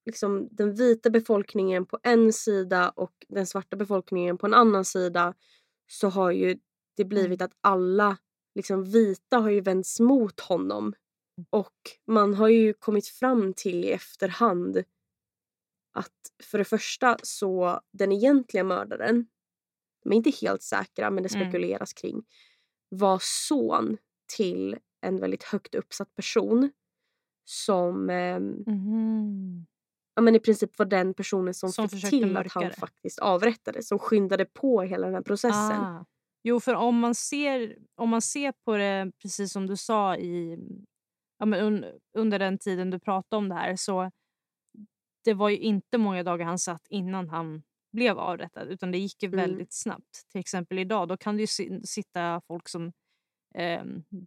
liksom 0.07 0.49
den 0.51 0.75
vita 0.75 1.11
befolkningen 1.11 1.87
på 1.87 1.99
en 2.03 2.33
sida 2.33 2.91
och 2.91 3.27
den 3.29 3.47
svarta 3.47 3.77
befolkningen 3.77 4.39
på 4.39 4.47
en 4.47 4.55
annan 4.55 4.85
sida 4.85 5.35
så 5.87 6.09
har 6.09 6.31
ju 6.31 6.59
det 6.97 7.05
blivit 7.05 7.43
att 7.43 7.57
alla 7.61 8.19
liksom 8.55 8.85
vita 8.85 9.39
har 9.39 9.51
ju 9.51 9.61
vänts 9.61 10.01
mot 10.01 10.41
honom. 10.41 10.95
Och 11.51 11.77
man 12.07 12.35
har 12.35 12.49
ju 12.49 12.73
kommit 12.73 13.07
fram 13.07 13.55
till 13.55 13.85
i 13.85 13.91
efterhand 13.91 14.85
att 15.93 16.33
för 16.43 16.59
det 16.59 16.65
första 16.65 17.17
så 17.23 17.81
den 17.93 18.13
egentliga 18.13 18.65
mördaren, 18.65 19.27
de 20.03 20.13
är 20.13 20.17
inte 20.17 20.31
helt 20.43 20.63
säkra 20.63 21.11
men 21.11 21.23
det 21.23 21.35
Mm. 21.35 21.47
spekuleras 21.51 21.93
kring, 21.93 22.23
var 22.89 23.19
son 23.23 23.97
till 24.37 24.77
en 25.07 25.21
väldigt 25.21 25.43
högt 25.43 25.75
uppsatt 25.75 26.15
person 26.15 26.71
som 27.45 28.11
ehm, 28.11 28.65
Mhm. 28.67 29.67
ja, 30.15 30.23
men 30.23 30.35
i 30.37 30.41
princip 30.41 30.79
var 30.79 30.87
den 30.87 31.15
personen 31.15 31.55
som, 31.55 31.73
Som 31.73 31.89
fick 31.89 32.11
till 32.11 32.37
att 32.37 32.53
han 32.53 32.65
det. 32.65 32.73
faktiskt 32.73 33.19
avrättades. 33.19 33.89
Som 33.89 33.99
skyndade 33.99 34.45
på 34.45 34.83
hela 34.83 35.07
den 35.07 35.15
här 35.15 35.23
processen. 35.23 35.81
Ah. 35.83 36.05
Jo, 36.43 36.61
för 36.61 36.75
om 36.75 36.99
man, 36.99 37.15
ser, 37.15 37.77
om 37.97 38.09
man 38.09 38.23
ser 38.23 38.53
på 38.65 38.77
det 38.77 39.13
precis 39.23 39.53
som 39.53 39.67
du 39.67 39.77
sa 39.77 40.17
i, 40.17 40.59
ja, 41.39 41.47
men 41.47 41.61
un, 41.61 41.85
under 42.19 42.39
den 42.39 42.59
tiden 42.59 42.91
du 42.91 42.99
pratade 42.99 43.39
om 43.39 43.49
det 43.49 43.55
här 43.55 43.77
så 43.77 44.11
det 45.25 45.35
var 45.35 45.49
ju 45.49 45.57
inte 45.59 45.99
många 45.99 46.23
dagar 46.23 46.47
han 46.47 46.59
satt 46.59 46.87
innan 46.89 47.29
han 47.29 47.63
blev 47.93 48.19
avrättad 48.19 48.69
utan 48.69 48.91
det 48.91 48.99
gick 48.99 49.23
ju 49.23 49.27
Mm. 49.27 49.41
väldigt 49.41 49.73
snabbt. 49.73 50.29
Till 50.29 50.41
exempel 50.41 50.79
idag 50.79 51.09
då 51.09 51.17
kan 51.17 51.37
det 51.37 51.41
ju 51.43 51.47
si- 51.47 51.81
sitta 51.85 52.41
folk 52.47 52.69
som 52.69 52.93
eh, 53.55 53.85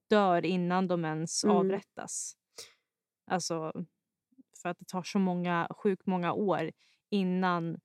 dör 0.10 0.46
innan 0.46 0.88
de 0.88 1.06
ens 1.06 1.44
Mm. 1.44 1.56
avrättas. 1.56 2.36
Alltså 3.32 3.72
för 4.62 4.70
att 4.70 4.80
det 4.80 4.86
tar 4.86 5.04
så 5.04 5.20
många, 5.20 5.68
sjukt 5.78 6.06
många 6.06 6.34
år 6.34 6.72
innan 7.10 7.80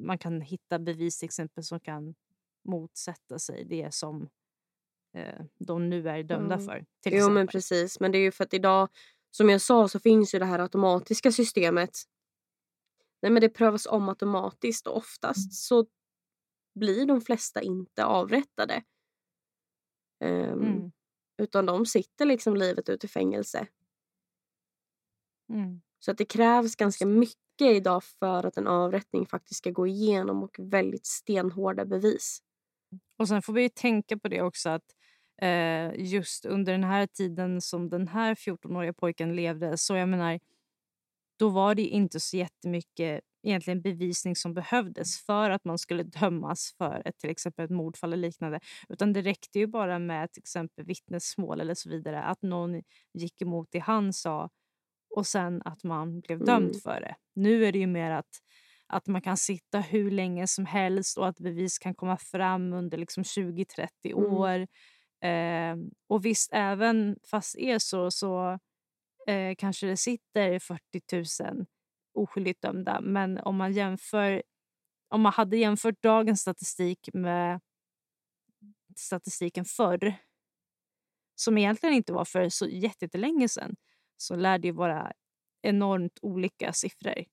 man 0.00 0.18
kan 0.18 0.40
hitta 0.40 0.78
bevis 0.78 1.18
till 1.18 1.26
exempel 1.26 1.64
som 1.64 1.80
kan 1.80 2.14
motsätta 2.64 3.38
sig 3.38 3.64
det 3.64 3.94
som 3.94 4.28
eh, 5.16 5.44
de 5.58 5.88
nu 5.88 6.08
är 6.08 6.22
dömda 6.22 6.54
Ja. 6.60 6.66
för. 6.66 6.84
Till 7.02 7.12
Jo 7.14 7.30
men 7.30 7.46
precis. 7.46 8.00
Men 8.00 8.12
det 8.12 8.18
är 8.18 8.22
ju 8.22 8.32
för 8.32 8.44
att 8.44 8.54
idag, 8.54 8.88
som 9.30 9.48
jag 9.48 9.60
sa, 9.60 9.88
så 9.88 10.00
finns 10.00 10.34
ju 10.34 10.38
det 10.38 10.44
här 10.44 10.58
automatiska 10.58 11.32
systemet. 11.32 11.90
Nej 13.22 13.32
men 13.32 13.40
det 13.40 13.48
prövas 13.48 13.86
om 13.86 14.08
automatiskt 14.08 14.86
och 14.86 14.96
oftast 14.96 15.52
så 15.54 15.86
blir 16.74 17.06
de 17.06 17.20
flesta 17.20 17.62
inte 17.62 18.04
avrättade. 18.04 18.82
Ehm, 20.20 20.62
Mm. 20.62 20.92
Utan 21.42 21.66
de 21.66 21.86
sitter 21.86 22.26
liksom 22.26 22.56
livet 22.56 22.88
ut 22.88 23.04
i 23.04 23.08
fängelse. 23.08 23.66
Mm. 25.52 25.80
Så 25.98 26.10
att 26.10 26.18
det 26.18 26.24
krävs 26.24 26.76
ganska 26.76 27.06
mycket 27.06 27.36
idag 27.60 28.04
för 28.04 28.46
att 28.46 28.56
en 28.56 28.66
avrättning 28.66 29.26
faktiskt 29.26 29.58
ska 29.58 29.70
gå 29.70 29.86
igenom 29.86 30.42
och 30.42 30.56
väldigt 30.58 31.06
stenhårda 31.06 31.84
bevis. 31.84 32.38
Och 33.18 33.28
sen 33.28 33.42
får 33.42 33.52
vi 33.52 33.62
ju 33.62 33.68
tänka 33.68 34.18
på 34.18 34.28
det 34.28 34.42
också 34.42 34.68
att 34.70 34.84
eh, 35.42 35.92
just 35.96 36.46
under 36.46 36.72
den 36.72 36.84
här 36.84 37.06
tiden 37.06 37.60
som 37.60 37.88
den 37.88 38.08
här 38.08 38.34
14-åriga 38.34 38.92
pojken 38.92 39.36
levde 39.36 39.78
så 39.78 39.96
jag 39.96 40.08
menar 40.08 40.40
då 41.38 41.48
var 41.48 41.74
det 41.74 41.82
inte 41.82 42.20
så 42.20 42.36
jättemycket 42.36 43.20
egentligen 43.42 43.82
bevisning 43.82 44.36
som 44.36 44.54
behövdes 44.54 45.18
för 45.26 45.50
att 45.50 45.64
man 45.64 45.78
skulle 45.78 46.02
dömas 46.02 46.74
för 46.78 47.02
ett, 47.04 47.18
till 47.18 47.30
exempel 47.30 47.64
ett 47.64 47.70
mordfall 47.70 48.12
eller 48.12 48.28
liknande. 48.28 48.60
Utan 48.88 49.12
det 49.12 49.22
räckte 49.22 49.58
ju 49.58 49.66
bara 49.66 49.98
med 49.98 50.32
till 50.32 50.40
exempel 50.40 50.84
vittnesmål 50.84 51.60
eller 51.60 51.74
så 51.74 51.90
vidare. 51.90 52.22
Att 52.22 52.42
någon 52.42 52.82
gick 53.14 53.42
emot 53.42 53.68
det 53.70 53.78
han 53.78 54.12
sa 54.12 54.50
och 55.16 55.26
sen 55.26 55.62
att 55.64 55.84
man 55.84 56.20
blev 56.20 56.44
dömd 56.44 56.68
Mm. 56.70 56.80
för 56.80 57.00
det. 57.00 57.16
Nu 57.34 57.64
är 57.64 57.72
det 57.72 57.78
ju 57.78 57.86
mer 57.86 58.10
att, 58.10 58.30
att 58.86 59.06
man 59.06 59.22
kan 59.22 59.36
sitta 59.36 59.80
hur 59.80 60.10
länge 60.10 60.46
som 60.46 60.66
helst 60.66 61.18
och 61.18 61.28
att 61.28 61.40
bevis 61.40 61.78
kan 61.78 61.94
komma 61.94 62.16
fram 62.16 62.72
under 62.72 62.98
liksom 62.98 63.22
20-30 63.24 63.88
Mm. 64.12 64.32
år. 64.32 64.66
Eh, 65.30 65.76
och 66.08 66.24
visst, 66.24 66.50
även 66.52 67.16
fast 67.30 67.54
det 67.54 67.70
är 67.70 67.78
så, 67.78 68.10
så 68.10 68.58
eh, 69.26 69.54
kanske 69.58 69.86
det 69.86 69.96
sitter 69.96 70.58
40 70.58 71.42
000 71.54 71.66
oskyldigt 72.14 72.62
dömda. 72.62 73.00
Men 73.00 73.38
om 73.38 73.56
man 73.56 73.72
jämför 73.72 74.42
om 75.08 75.20
man 75.20 75.32
hade 75.32 75.56
jämfört 75.56 76.02
dagens 76.02 76.40
statistik 76.40 77.08
med 77.12 77.60
statistiken 78.96 79.64
förr 79.64 80.14
som 81.34 81.58
egentligen 81.58 81.94
inte 81.94 82.12
var 82.12 82.24
för 82.24 82.48
så 82.48 82.66
jättelänge 82.66 83.48
sedan 83.48 83.76
så 84.16 84.36
lär 84.36 84.58
det 84.58 84.68
ju 84.68 84.72
vara 84.72 85.12
enormt 85.62 86.18
olika 86.22 86.72
siffror. 86.72 87.24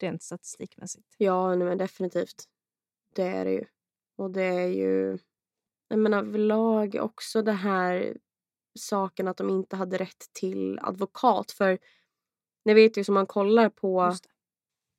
Rent 0.00 0.22
statistikmässigt. 0.22 1.14
Ja, 1.16 1.56
men 1.56 1.78
definitivt. 1.78 2.44
Det 3.14 3.22
är 3.22 3.44
det 3.44 3.52
ju. 3.52 3.64
Och 4.16 4.30
det 4.30 4.42
är 4.42 4.66
ju... 4.66 5.18
Jag 5.88 5.98
menar 5.98 6.18
överlag 6.18 6.94
också 6.94 7.42
det 7.42 7.52
här 7.52 8.16
saken 8.80 9.28
att 9.28 9.36
de 9.36 9.50
inte 9.50 9.76
hade 9.76 9.96
rätt 9.98 10.30
till 10.32 10.78
advokat. 10.82 11.50
För 11.52 11.78
ni 12.64 12.74
vet 12.74 12.96
ju 12.96 13.04
som 13.04 13.14
man 13.14 13.26
kollar 13.26 13.68
på 13.68 14.02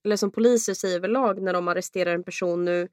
eller 0.06 0.16
som 0.16 0.32
poliser 0.32 0.74
säger 0.74 0.96
överlag 0.96 1.42
när 1.42 1.54
de 1.54 1.68
arresterar 1.68 2.14
en 2.16 2.24
person 2.24 2.66
nu, 2.66 2.88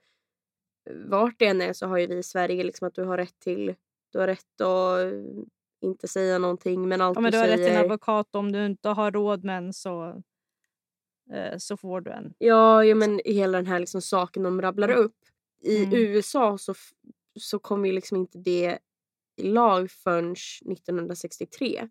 vart 0.90 1.34
det 1.38 1.46
än 1.46 1.60
är 1.60 1.72
så 1.72 1.86
har 1.86 1.98
ju 1.98 2.06
vi 2.06 2.18
i 2.18 2.22
Sverige 2.22 2.64
liksom 2.64 2.88
att 2.88 2.94
du 2.94 3.04
har 3.04 3.16
rätt 3.16 3.38
till, 3.40 3.74
du 4.12 4.18
har 4.18 4.26
rätt 4.26 4.60
att 4.60 5.12
inte 5.80 6.08
säga 6.08 6.38
någonting 6.38 6.88
men 6.88 7.00
allt 7.00 7.16
Ja, 7.16 7.20
men 7.20 7.32
du 7.32 7.36
du 7.38 7.40
har 7.42 7.48
rätt 7.48 7.56
säger. 7.56 7.68
till 7.68 7.76
en 7.78 7.84
advokat. 7.84 8.34
Om 8.34 8.52
du 8.52 8.66
inte 8.66 8.88
har 8.88 9.10
råd 9.12 9.44
med 9.44 9.58
en 9.58 9.72
så, 9.72 10.22
eh, 11.32 11.58
så 11.58 11.76
får 11.76 12.00
du 12.00 12.10
en. 12.10 12.34
Ja, 12.38 12.84
ja 12.84 12.94
men 12.94 13.20
hela 13.24 13.58
den 13.58 13.66
här 13.66 13.78
liksom 13.80 14.02
saken 14.02 14.42
de 14.42 14.62
rabblar 14.62 14.90
upp. 14.90 15.14
I 15.62 15.84
Mm. 15.84 15.94
USA 15.98 16.58
så, 16.58 16.74
så 17.40 17.58
kom 17.58 17.86
ju 17.86 17.92
liksom 17.92 18.16
inte 18.16 18.38
det 18.38 18.78
i 19.38 19.42
lag 19.42 19.90
förrän 19.90 20.32
1963. 20.32 21.88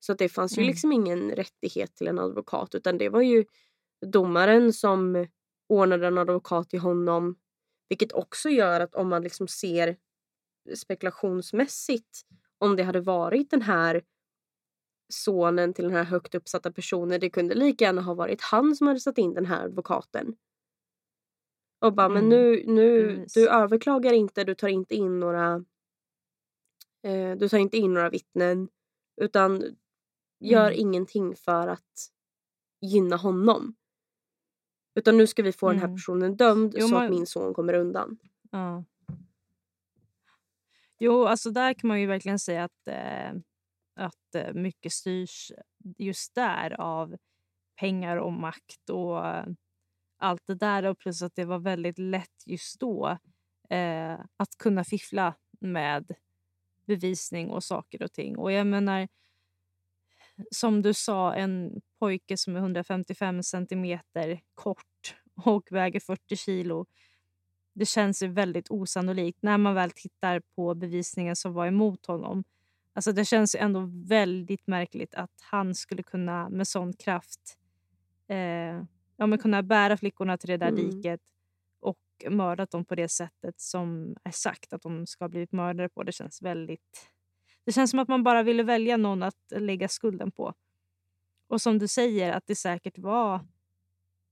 Så 0.00 0.12
att 0.12 0.18
det 0.18 0.28
fanns 0.28 0.58
ju 0.58 0.62
Mm. 0.62 0.70
liksom 0.70 0.92
ingen 0.92 1.30
rättighet 1.30 1.94
till 1.96 2.08
en 2.08 2.18
advokat 2.18 2.74
utan 2.74 2.98
det 2.98 3.08
var 3.08 3.22
ju 3.22 3.44
domaren 4.06 4.72
som 4.72 5.26
ordnade 5.68 6.06
en 6.06 6.18
advokat 6.18 6.70
till 6.70 6.78
honom. 6.80 7.36
Vilket 7.88 8.12
också 8.12 8.48
gör 8.48 8.80
att 8.80 8.94
om 8.94 9.08
man 9.08 9.22
liksom 9.22 9.48
ser 9.48 9.96
spekulationsmässigt 10.76 12.20
om 12.58 12.76
det 12.76 12.82
hade 12.82 13.00
varit 13.00 13.50
den 13.50 13.62
här 13.62 14.02
sonen 15.12 15.74
till 15.74 15.84
den 15.84 15.94
här 15.94 16.04
högt 16.04 16.34
uppsatta 16.34 16.72
personen. 16.72 17.20
Det 17.20 17.30
kunde 17.30 17.54
lika 17.54 17.84
gärna 17.84 18.02
ha 18.02 18.14
varit 18.14 18.40
han 18.42 18.76
som 18.76 18.86
hade 18.86 19.00
satt 19.00 19.18
in 19.18 19.34
den 19.34 19.46
här 19.46 19.64
advokaten. 19.64 20.36
Och 21.80 21.92
bara, 21.94 22.08
men 22.08 22.24
Mm, 22.24 22.28
nu, 22.28 22.64
nu 22.66 23.16
precis. 23.16 23.32
du 23.32 23.48
överklagar 23.48 24.12
inte, 24.12 24.44
du 24.44 24.54
tar 24.54 24.68
inte 24.68 24.94
in 24.94 25.20
några 25.20 25.64
du 27.38 27.48
tar 27.48 27.58
inte 27.58 27.76
in 27.76 27.94
några 27.94 28.10
vittnen 28.10 28.68
utan 29.20 29.76
gör 30.40 30.66
Mm. 30.70 30.80
ingenting 30.80 31.36
för 31.36 31.68
att 31.68 32.10
gynna 32.80 33.16
honom. 33.16 33.74
Utan 34.94 35.16
nu 35.16 35.26
ska 35.26 35.42
vi 35.42 35.52
få 35.52 35.68
den 35.68 35.78
här 35.78 35.84
Mm. 35.86 35.96
personen 35.96 36.36
dömd 36.36 36.74
Jo, 36.78 36.88
så 36.88 36.94
man- 36.94 37.04
att 37.04 37.10
min 37.10 37.26
son 37.26 37.54
kommer 37.54 37.74
undan. 37.74 38.18
Ja. 38.50 38.84
Jo, 40.98 41.24
alltså 41.26 41.50
där 41.50 41.74
kan 41.74 41.88
man 41.88 42.00
ju 42.00 42.06
verkligen 42.06 42.38
säga 42.38 42.64
att, 42.64 42.88
eh, 42.88 43.32
att 43.94 44.34
eh, 44.34 44.54
mycket 44.54 44.92
styrs 44.92 45.52
just 45.98 46.34
där 46.34 46.80
av 46.80 47.16
pengar 47.80 48.16
och 48.16 48.32
makt 48.32 48.90
och 48.90 49.26
eh, 49.26 49.46
allt 50.18 50.46
det 50.46 50.54
där. 50.54 50.82
Och 50.84 50.98
plus 50.98 51.22
att 51.22 51.34
det 51.34 51.44
var 51.44 51.58
väldigt 51.58 51.98
lätt 51.98 52.42
just 52.46 52.80
då 52.80 53.18
eh, 53.70 54.12
att 54.36 54.56
kunna 54.58 54.84
fiffla 54.84 55.34
med 55.60 56.14
bevisning 56.86 57.50
och 57.50 57.64
saker 57.64 58.02
och 58.02 58.12
ting. 58.12 58.38
Och 58.38 58.52
jag 58.52 58.66
menar, 58.66 59.08
som 60.50 60.82
du 60.82 60.94
sa, 60.94 61.34
en 61.34 61.80
pojke 61.98 62.36
som 62.36 62.56
är 62.56 62.60
155 62.60 63.42
centimeter 63.42 64.40
kort 64.54 65.16
och 65.44 65.68
väger 65.70 66.00
40 66.00 66.36
kilo. 66.36 66.86
Det 67.72 67.86
känns 67.86 68.22
ju 68.22 68.26
väldigt 68.28 68.70
osannolikt 68.70 69.42
när 69.42 69.58
man 69.58 69.74
väl 69.74 69.90
tittar 69.90 70.40
på 70.56 70.74
bevisningen 70.74 71.36
som 71.36 71.52
var 71.52 71.66
emot 71.66 72.06
honom. 72.06 72.44
Alltså 72.92 73.12
det 73.12 73.24
känns 73.24 73.54
ju 73.54 73.58
ändå 73.58 73.90
väldigt 74.08 74.66
märkligt 74.66 75.14
att 75.14 75.30
han 75.40 75.74
skulle 75.74 76.02
kunna 76.02 76.48
med 76.48 76.68
sån 76.68 76.92
kraft 76.92 77.58
eh, 78.28 78.82
ja, 79.16 79.26
men 79.26 79.38
kunna 79.38 79.62
bära 79.62 79.96
flickorna 79.96 80.36
till 80.38 80.48
det 80.48 80.56
där 80.56 80.68
Mm. 80.68 80.90
diket 80.90 81.20
och 82.26 82.32
mördat 82.32 82.70
dem 82.70 82.84
på 82.84 82.94
det 82.94 83.08
sättet 83.08 83.60
som 83.60 84.16
är 84.24 84.30
sagt 84.30 84.72
att 84.72 84.82
de 84.82 85.06
ska 85.06 85.24
ha 85.24 85.28
blivit 85.28 85.52
mördade 85.52 85.88
på. 85.88 86.02
Det 86.02 86.12
känns 86.12 86.42
väldigt... 86.42 87.10
Det 87.64 87.72
känns 87.72 87.90
som 87.90 88.00
att 88.00 88.08
man 88.08 88.22
bara 88.22 88.42
ville 88.42 88.62
välja 88.62 88.96
någon 88.96 89.22
att 89.22 89.52
lägga 89.56 89.88
skulden 89.88 90.30
på. 90.30 90.54
Och 91.46 91.60
som 91.60 91.78
du 91.78 91.88
säger, 91.88 92.32
att 92.32 92.46
det 92.46 92.54
säkert 92.54 92.98
var 92.98 93.40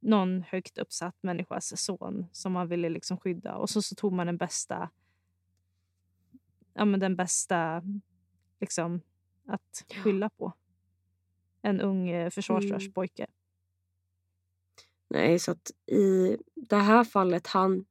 någon 0.01 0.43
högt 0.43 0.79
uppsatt 0.79 1.17
människas 1.21 1.83
son 1.85 2.27
som 2.33 2.53
man 2.53 2.69
ville 2.69 2.89
liksom 2.89 3.17
skydda. 3.19 3.57
Och 3.57 3.71
så, 3.71 3.83
så 3.83 3.95
tog 3.95 4.13
man 4.13 4.27
den 4.27 4.37
bästa... 4.37 4.91
Ja, 6.75 6.85
men 6.85 7.01
den 7.01 7.17
bästa 7.17 7.83
liksom, 8.61 9.01
att 9.47 9.85
skylla 10.03 10.31
på. 10.31 10.53
En 11.63 11.81
ung 11.81 12.09
eh, 12.09 12.31
försvarslös 12.31 12.83
Mm. 12.83 12.93
Nej, 15.13 15.39
så 15.39 15.51
att 15.51 15.71
i 15.87 16.37
det 16.55 16.77
här 16.77 17.05
fallet 17.05 17.47
han 17.47 17.85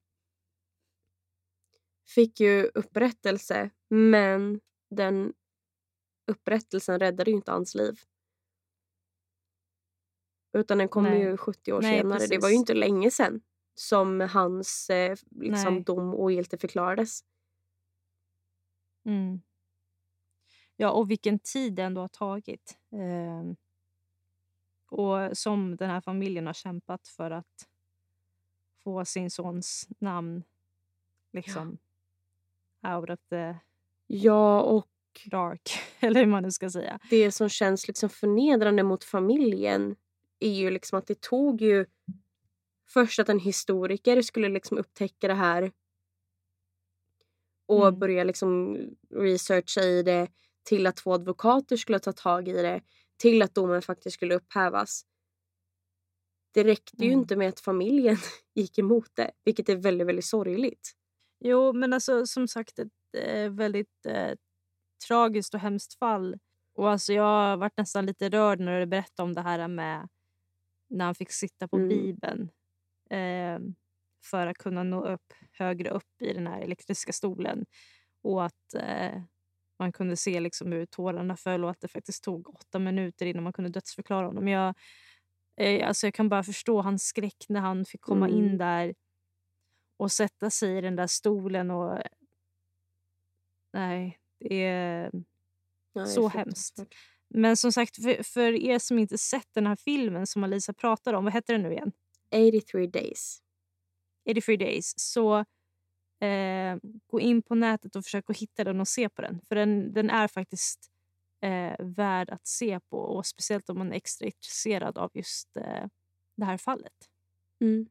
fick 2.08 2.40
ju 2.40 2.72
upprättelse 2.74 3.70
men 3.90 4.62
den 4.90 5.34
upprättelsen 6.28 7.00
räddade 7.00 7.32
ju 7.32 7.38
inte 7.38 7.52
hans 7.52 7.76
liv. 7.76 8.00
Utan 10.54 10.78
den 10.78 10.90
kom 10.90 11.04
Nej. 11.04 11.22
ju 11.22 11.38
70 11.38 11.74
år 11.74 11.82
Nej, 11.82 12.00
senare. 12.00 12.20
Det 12.20 12.38
var 12.38 12.50
ju 12.50 12.54
precis. 12.54 12.60
inte 12.60 12.74
länge 12.74 13.12
sedan 13.12 13.42
som 13.76 14.22
hans 14.22 14.90
eh, 14.90 15.18
liksom, 15.32 15.74
Nej. 15.74 15.84
dom 15.84 16.14
ogiltig 16.14 16.62
förklarades. 16.62 17.24
Mm. 19.06 19.42
Ja, 20.76 20.92
och 20.92 21.12
vilken 21.12 21.40
tid 21.40 21.74
det 21.74 21.84
ändå 21.84 22.02
har 22.02 22.08
tagit. 22.08 22.78
Ehm, 22.92 23.56
och 24.92 25.38
som 25.38 25.76
den 25.76 25.90
här 25.90 26.02
familjen 26.02 26.48
har 26.48 26.54
kämpat 26.54 27.08
för 27.08 27.32
att 27.32 27.68
få 28.84 29.06
sin 29.06 29.32
sons 29.32 29.88
namn 30.00 30.44
liksom 31.34 31.78
out 32.98 33.10
of 33.10 33.20
the 33.30 33.56
Ja, 34.08 34.62
och 34.62 34.88
dark. 35.26 35.70
Eller 36.00 36.20
hur 36.20 36.28
man 36.28 36.44
nu 36.44 36.52
ska 36.52 36.70
säga. 36.70 37.00
det 37.10 37.32
som 37.32 37.50
känns 37.50 37.88
liksom 37.88 38.10
förnedrande 38.10 38.84
mot 38.84 39.04
familjen 39.04 39.96
är 40.40 40.54
ju 40.54 40.70
liksom 40.72 41.00
att 41.00 41.08
det 41.08 41.22
tog 41.22 41.62
ju 41.62 41.86
först 42.88 43.20
att 43.20 43.30
en 43.30 43.40
historiker 43.40 44.22
skulle 44.22 44.50
liksom 44.50 44.78
upptäcka 44.78 45.28
det 45.28 45.34
här 45.34 45.72
och 47.66 47.88
Mm. 47.88 48.00
börja 48.00 48.24
liksom 48.24 48.78
researcha 49.10 49.82
i 49.82 50.04
det 50.04 50.28
till 50.64 50.88
att 50.88 50.96
två 50.96 51.14
advokater 51.14 51.78
skulle 51.78 52.00
ta 52.00 52.12
tag 52.14 52.48
i 52.48 52.52
det 52.54 52.82
till 53.22 53.42
att 53.42 53.56
domen 53.56 53.82
faktiskt 53.82 54.14
skulle 54.14 54.36
upphävas. 54.36 55.06
Det 56.54 56.64
räckte 56.64 57.04
ju 57.06 57.08
Mm. 57.12 57.20
inte 57.20 57.36
med 57.36 57.50
att 57.50 57.60
familjen 57.60 58.18
gick 58.56 58.78
emot 58.78 59.10
det, 59.14 59.32
vilket 59.44 59.70
är 59.70 59.76
väldigt, 59.76 60.08
väldigt 60.08 60.26
sorgligt. 60.26 60.92
Jo, 61.40 61.74
men 61.74 61.94
alltså 61.94 62.26
som 62.26 62.48
sagt 62.48 62.80
ett 62.80 62.88
eh, 63.18 63.50
väldigt 63.52 64.06
eh, 64.06 64.32
tragiskt 65.08 65.54
och 65.54 65.60
hemskt 65.60 65.94
fall. 66.00 66.40
Och 66.74 66.90
alltså 66.90 67.14
jag 67.14 67.24
har 67.24 67.58
varit 67.58 67.78
nästan 67.78 68.06
lite 68.06 68.30
rörd 68.30 68.60
när 68.60 68.80
du 68.80 68.86
berättade 68.86 69.24
om 69.28 69.34
det 69.34 69.42
här 69.42 69.68
med 69.68 70.10
när 70.90 71.06
han 71.06 71.16
fick 71.16 71.32
sitta 71.32 71.68
på 71.68 71.76
Mm. 71.76 71.90
Bibeln 71.90 72.52
eh, 73.10 73.60
för 74.24 74.48
att 74.48 74.58
kunna 74.58 74.84
nå 74.84 75.06
upp 75.06 75.34
högre 75.52 75.90
upp 75.90 76.22
i 76.22 76.34
den 76.34 76.48
här 76.48 76.62
elektriska 76.62 77.14
stolen. 77.14 77.66
Och 78.24 78.46
att 78.46 78.74
eh, 78.74 79.22
man 79.82 79.92
kunde 79.92 80.16
se 80.16 80.40
liksom 80.40 80.72
hur 80.72 80.86
tårarna 80.86 81.38
föll 81.38 81.64
och 81.64 81.70
att 81.70 81.82
det 81.82 81.88
faktiskt 81.88 82.24
tog 82.24 82.50
åtta 82.50 82.80
minuter 82.80 83.26
innan 83.26 83.44
man 83.44 83.54
kunde 83.54 83.70
dödsförklara 83.70 84.26
honom. 84.26 84.48
Jag, 84.48 84.76
eh, 85.58 85.88
alltså 85.88 86.08
jag 86.08 86.14
kan 86.14 86.30
bara 86.30 86.44
förstå 86.44 86.82
hans 86.82 87.04
skräck 87.04 87.46
när 87.50 87.60
han 87.60 87.86
fick 87.86 88.02
komma 88.02 88.30
in 88.30 88.46
Mm. 88.46 88.58
där 88.58 88.94
och 89.98 90.12
sätta 90.12 90.50
sig 90.50 90.78
i 90.78 90.82
den 90.82 90.96
där 90.96 91.08
stolen. 91.08 91.72
och 91.72 92.00
Nej, 93.74 94.20
det 94.40 94.64
är... 94.64 95.12
Är 95.96 96.06
Så 96.06 96.30
fruktansvärt. 96.30 96.96
Men 97.28 97.58
som 97.58 97.72
sagt, 97.72 98.04
för, 98.04 98.24
för 98.24 98.54
er 98.54 98.80
som 98.80 99.00
inte 99.00 99.18
sett 99.18 99.48
den 99.54 99.68
här 99.68 99.76
filmen 99.76 100.28
som 100.28 100.44
Alisa 100.44 100.74
pratade 100.74 101.18
om, 101.18 101.24
vad 101.24 101.34
heter 101.34 101.54
den 101.54 101.64
nu 101.64 101.72
igen? 101.72 101.92
83 102.30 102.88
days. 102.88 103.42
83 104.30 104.58
days. 104.58 104.94
Så 105.00 105.46
eh, 106.22 106.78
gå 107.08 107.20
in 107.20 107.42
på 107.42 107.56
nätet 107.56 107.96
och 107.96 108.04
försök 108.04 108.30
att 108.30 108.38
hitta 108.38 108.64
den 108.64 108.80
och 108.80 108.88
se 108.88 109.10
på 109.10 109.22
den. 109.22 109.42
För 109.48 109.56
den, 109.56 109.94
den 109.94 110.10
är 110.10 110.28
faktiskt 110.28 110.92
eh, 111.42 111.76
värd 111.80 112.30
att 112.30 112.48
se 112.48 112.80
på. 112.80 112.98
Och 112.98 113.26
Speciellt 113.26 113.70
om 113.70 113.78
man 113.78 113.92
är 113.92 113.96
extra 113.96 114.26
intresserad 114.26 114.98
av 114.98 115.12
just 115.14 115.58
eh, 115.58 115.86
det 116.36 116.46
här 116.46 116.58
fallet. 116.58 116.94
Mm. 117.62 117.88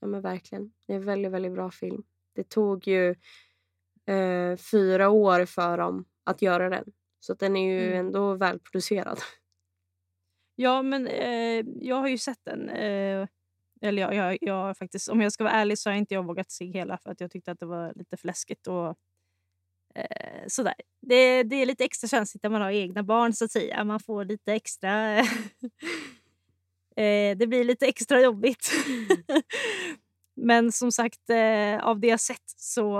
Ja 0.00 0.06
men 0.06 0.20
verkligen. 0.20 0.72
Det 0.86 0.92
är 0.92 0.96
en 0.96 1.04
väldigt, 1.04 1.32
väldigt 1.32 1.52
bra 1.52 1.70
film. 1.70 2.02
Det 2.34 2.48
tog 2.48 2.88
ju 2.88 3.10
eh, 4.06 4.56
fyra 4.56 5.08
år 5.10 5.44
för 5.44 5.78
dem 5.78 6.04
att 6.24 6.42
göra 6.42 6.70
den. 6.70 6.84
Så 7.20 7.34
den 7.34 7.56
är 7.56 7.72
ju 7.72 7.86
Mm. 7.86 8.06
ändå 8.06 8.34
välproducerad. 8.34 9.18
Ja, 10.56 10.82
men 10.82 11.06
eh, 11.06 11.64
jag 11.80 11.96
har 11.96 12.08
ju 12.08 12.18
sett 12.18 12.40
den. 12.44 12.68
Eh, 12.68 13.28
eller 13.84 14.02
jag, 14.02 14.14
jag, 14.14 14.38
jag 14.40 14.76
faktiskt, 14.76 15.08
om 15.08 15.20
jag 15.20 15.32
ska 15.32 15.44
vara 15.44 15.54
ärlig 15.54 15.78
så 15.78 15.90
har 15.90 15.96
inte 15.96 16.14
jag 16.14 16.26
vågat 16.26 16.50
se 16.50 16.64
hela 16.64 16.98
för 16.98 17.10
att 17.10 17.20
jag 17.20 17.30
tyckte 17.30 17.50
att 17.50 17.60
det 17.60 17.66
var 17.66 17.92
lite 17.96 18.16
för 18.16 18.26
läskigt. 18.26 18.66
Och, 18.66 18.88
eh, 19.94 20.44
sådär. 20.46 20.74
Det, 21.00 21.42
det 21.42 21.56
är 21.56 21.66
lite 21.66 21.84
extra 21.84 22.08
känsligt 22.08 22.42
när 22.42 22.50
man 22.50 22.62
har 22.62 22.70
egna 22.70 23.02
barn 23.02 23.32
så 23.32 23.44
att 23.44 23.50
säga. 23.50 23.84
Man 23.84 24.00
får 24.00 24.24
lite 24.24 24.52
extra... 24.52 25.18
eh, 26.96 27.36
det 27.36 27.46
blir 27.48 27.64
lite 27.64 27.86
extra 27.86 28.20
jobbigt. 28.20 28.72
Men 30.36 30.72
som 30.72 30.92
sagt, 30.92 31.30
eh, 31.30 31.84
av 31.84 32.00
det 32.00 32.06
jag 32.06 32.20
sett 32.20 32.50
så 32.56 32.92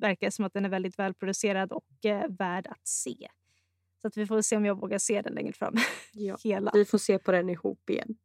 verkar 0.00 0.26
det 0.26 0.30
som 0.30 0.44
att 0.44 0.52
den 0.52 0.64
är 0.64 0.68
väldigt 0.68 0.98
välproducerad 0.98 1.72
och 1.72 2.04
eh, 2.04 2.28
värd 2.28 2.66
att 2.66 2.88
se. 2.88 3.28
Så 4.02 4.08
att 4.08 4.16
vi 4.16 4.26
får 4.26 4.42
se 4.42 4.56
om 4.56 4.64
jag 4.64 4.80
vågar 4.80 4.98
se 4.98 5.22
den 5.22 5.34
längre 5.34 5.52
fram. 5.52 5.74
Ja. 6.12 6.36
Hela. 6.44 6.70
Vi 6.74 6.84
får 6.84 6.98
se 6.98 7.18
på 7.18 7.32
den 7.32 7.50
ihop 7.50 7.90
igen. 7.90 8.16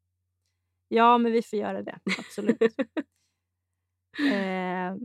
Ja, 0.87 1.17
men 1.17 1.31
vi 1.31 1.41
får 1.41 1.59
göra 1.59 1.83
det. 1.83 1.99
Absolut. 2.19 2.61
eh, 4.31 4.95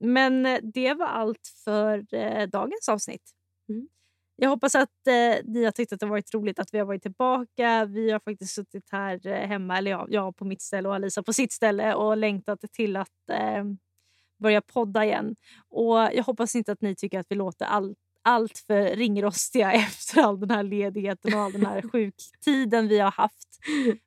men 0.00 0.42
det 0.74 0.94
var 0.94 1.06
allt 1.06 1.48
för 1.64 2.14
eh, 2.14 2.46
dagens 2.48 2.88
avsnitt. 2.88 3.30
Mm. 3.68 3.88
Jag 4.36 4.50
hoppas 4.50 4.74
att 4.74 5.06
eh, 5.06 5.44
ni 5.44 5.64
har 5.64 5.70
tyckt 5.70 5.92
att 5.92 6.00
det 6.00 6.06
varit 6.06 6.34
roligt 6.34 6.58
att 6.58 6.74
vi 6.74 6.78
har 6.78 6.86
varit 6.86 7.02
tillbaka. 7.02 7.84
Vi 7.84 8.10
har 8.10 8.20
faktiskt 8.20 8.54
suttit 8.54 8.88
här 8.92 9.26
eh, 9.26 9.48
hemma, 9.48 9.78
eller 9.78 9.90
jag, 9.90 10.06
jag 10.10 10.36
på 10.36 10.44
mitt 10.44 10.62
ställe 10.62 10.88
och 10.88 10.94
Alisa 10.94 11.22
på 11.22 11.32
sitt 11.32 11.52
ställe 11.52 11.94
och 11.94 12.16
längtat 12.16 12.60
till 12.72 12.96
att 12.96 13.28
eh, 13.30 13.64
börja 14.38 14.60
podda 14.60 15.04
igen. 15.04 15.36
Och 15.68 15.96
Jag 15.96 16.24
hoppas 16.24 16.54
inte 16.54 16.72
att 16.72 16.80
ni 16.80 16.94
tycker 16.96 17.18
att 17.18 17.26
vi 17.28 17.34
låter 17.34 17.66
all, 17.66 17.94
allt 18.24 18.58
för 18.58 18.96
ringrostiga 18.96 19.72
efter 19.72 20.22
all 20.22 20.40
den 20.40 20.50
här 20.50 20.62
ledigheten 20.62 21.34
och 21.34 21.40
all 21.40 21.52
den 21.52 21.66
här 21.66 21.82
sjuktiden 21.92 22.88
vi 22.88 22.98
har 22.98 23.10
haft. 23.10 23.48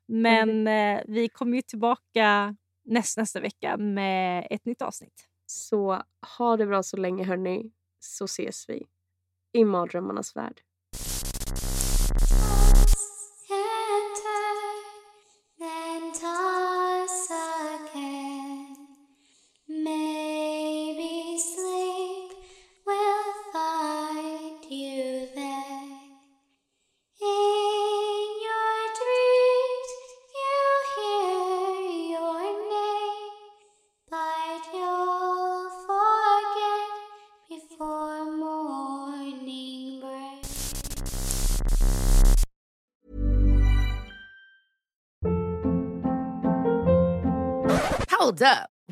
Men 0.06 0.66
eh, 0.66 1.00
vi 1.06 1.28
kommer 1.28 1.56
ju 1.56 1.62
tillbaka 1.62 2.56
näst, 2.84 3.16
nästa 3.16 3.40
vecka 3.40 3.76
med 3.76 4.46
ett 4.50 4.64
nytt 4.64 4.82
avsnitt. 4.82 5.28
Så 5.46 6.02
ha 6.38 6.56
det 6.56 6.66
bra 6.66 6.82
så 6.82 6.96
länge 6.96 7.24
hörni, 7.24 7.70
så 8.00 8.24
ses 8.24 8.68
vi 8.68 8.86
i 9.52 9.64
mardrömmarnas 9.64 10.36
värld. 10.36 10.60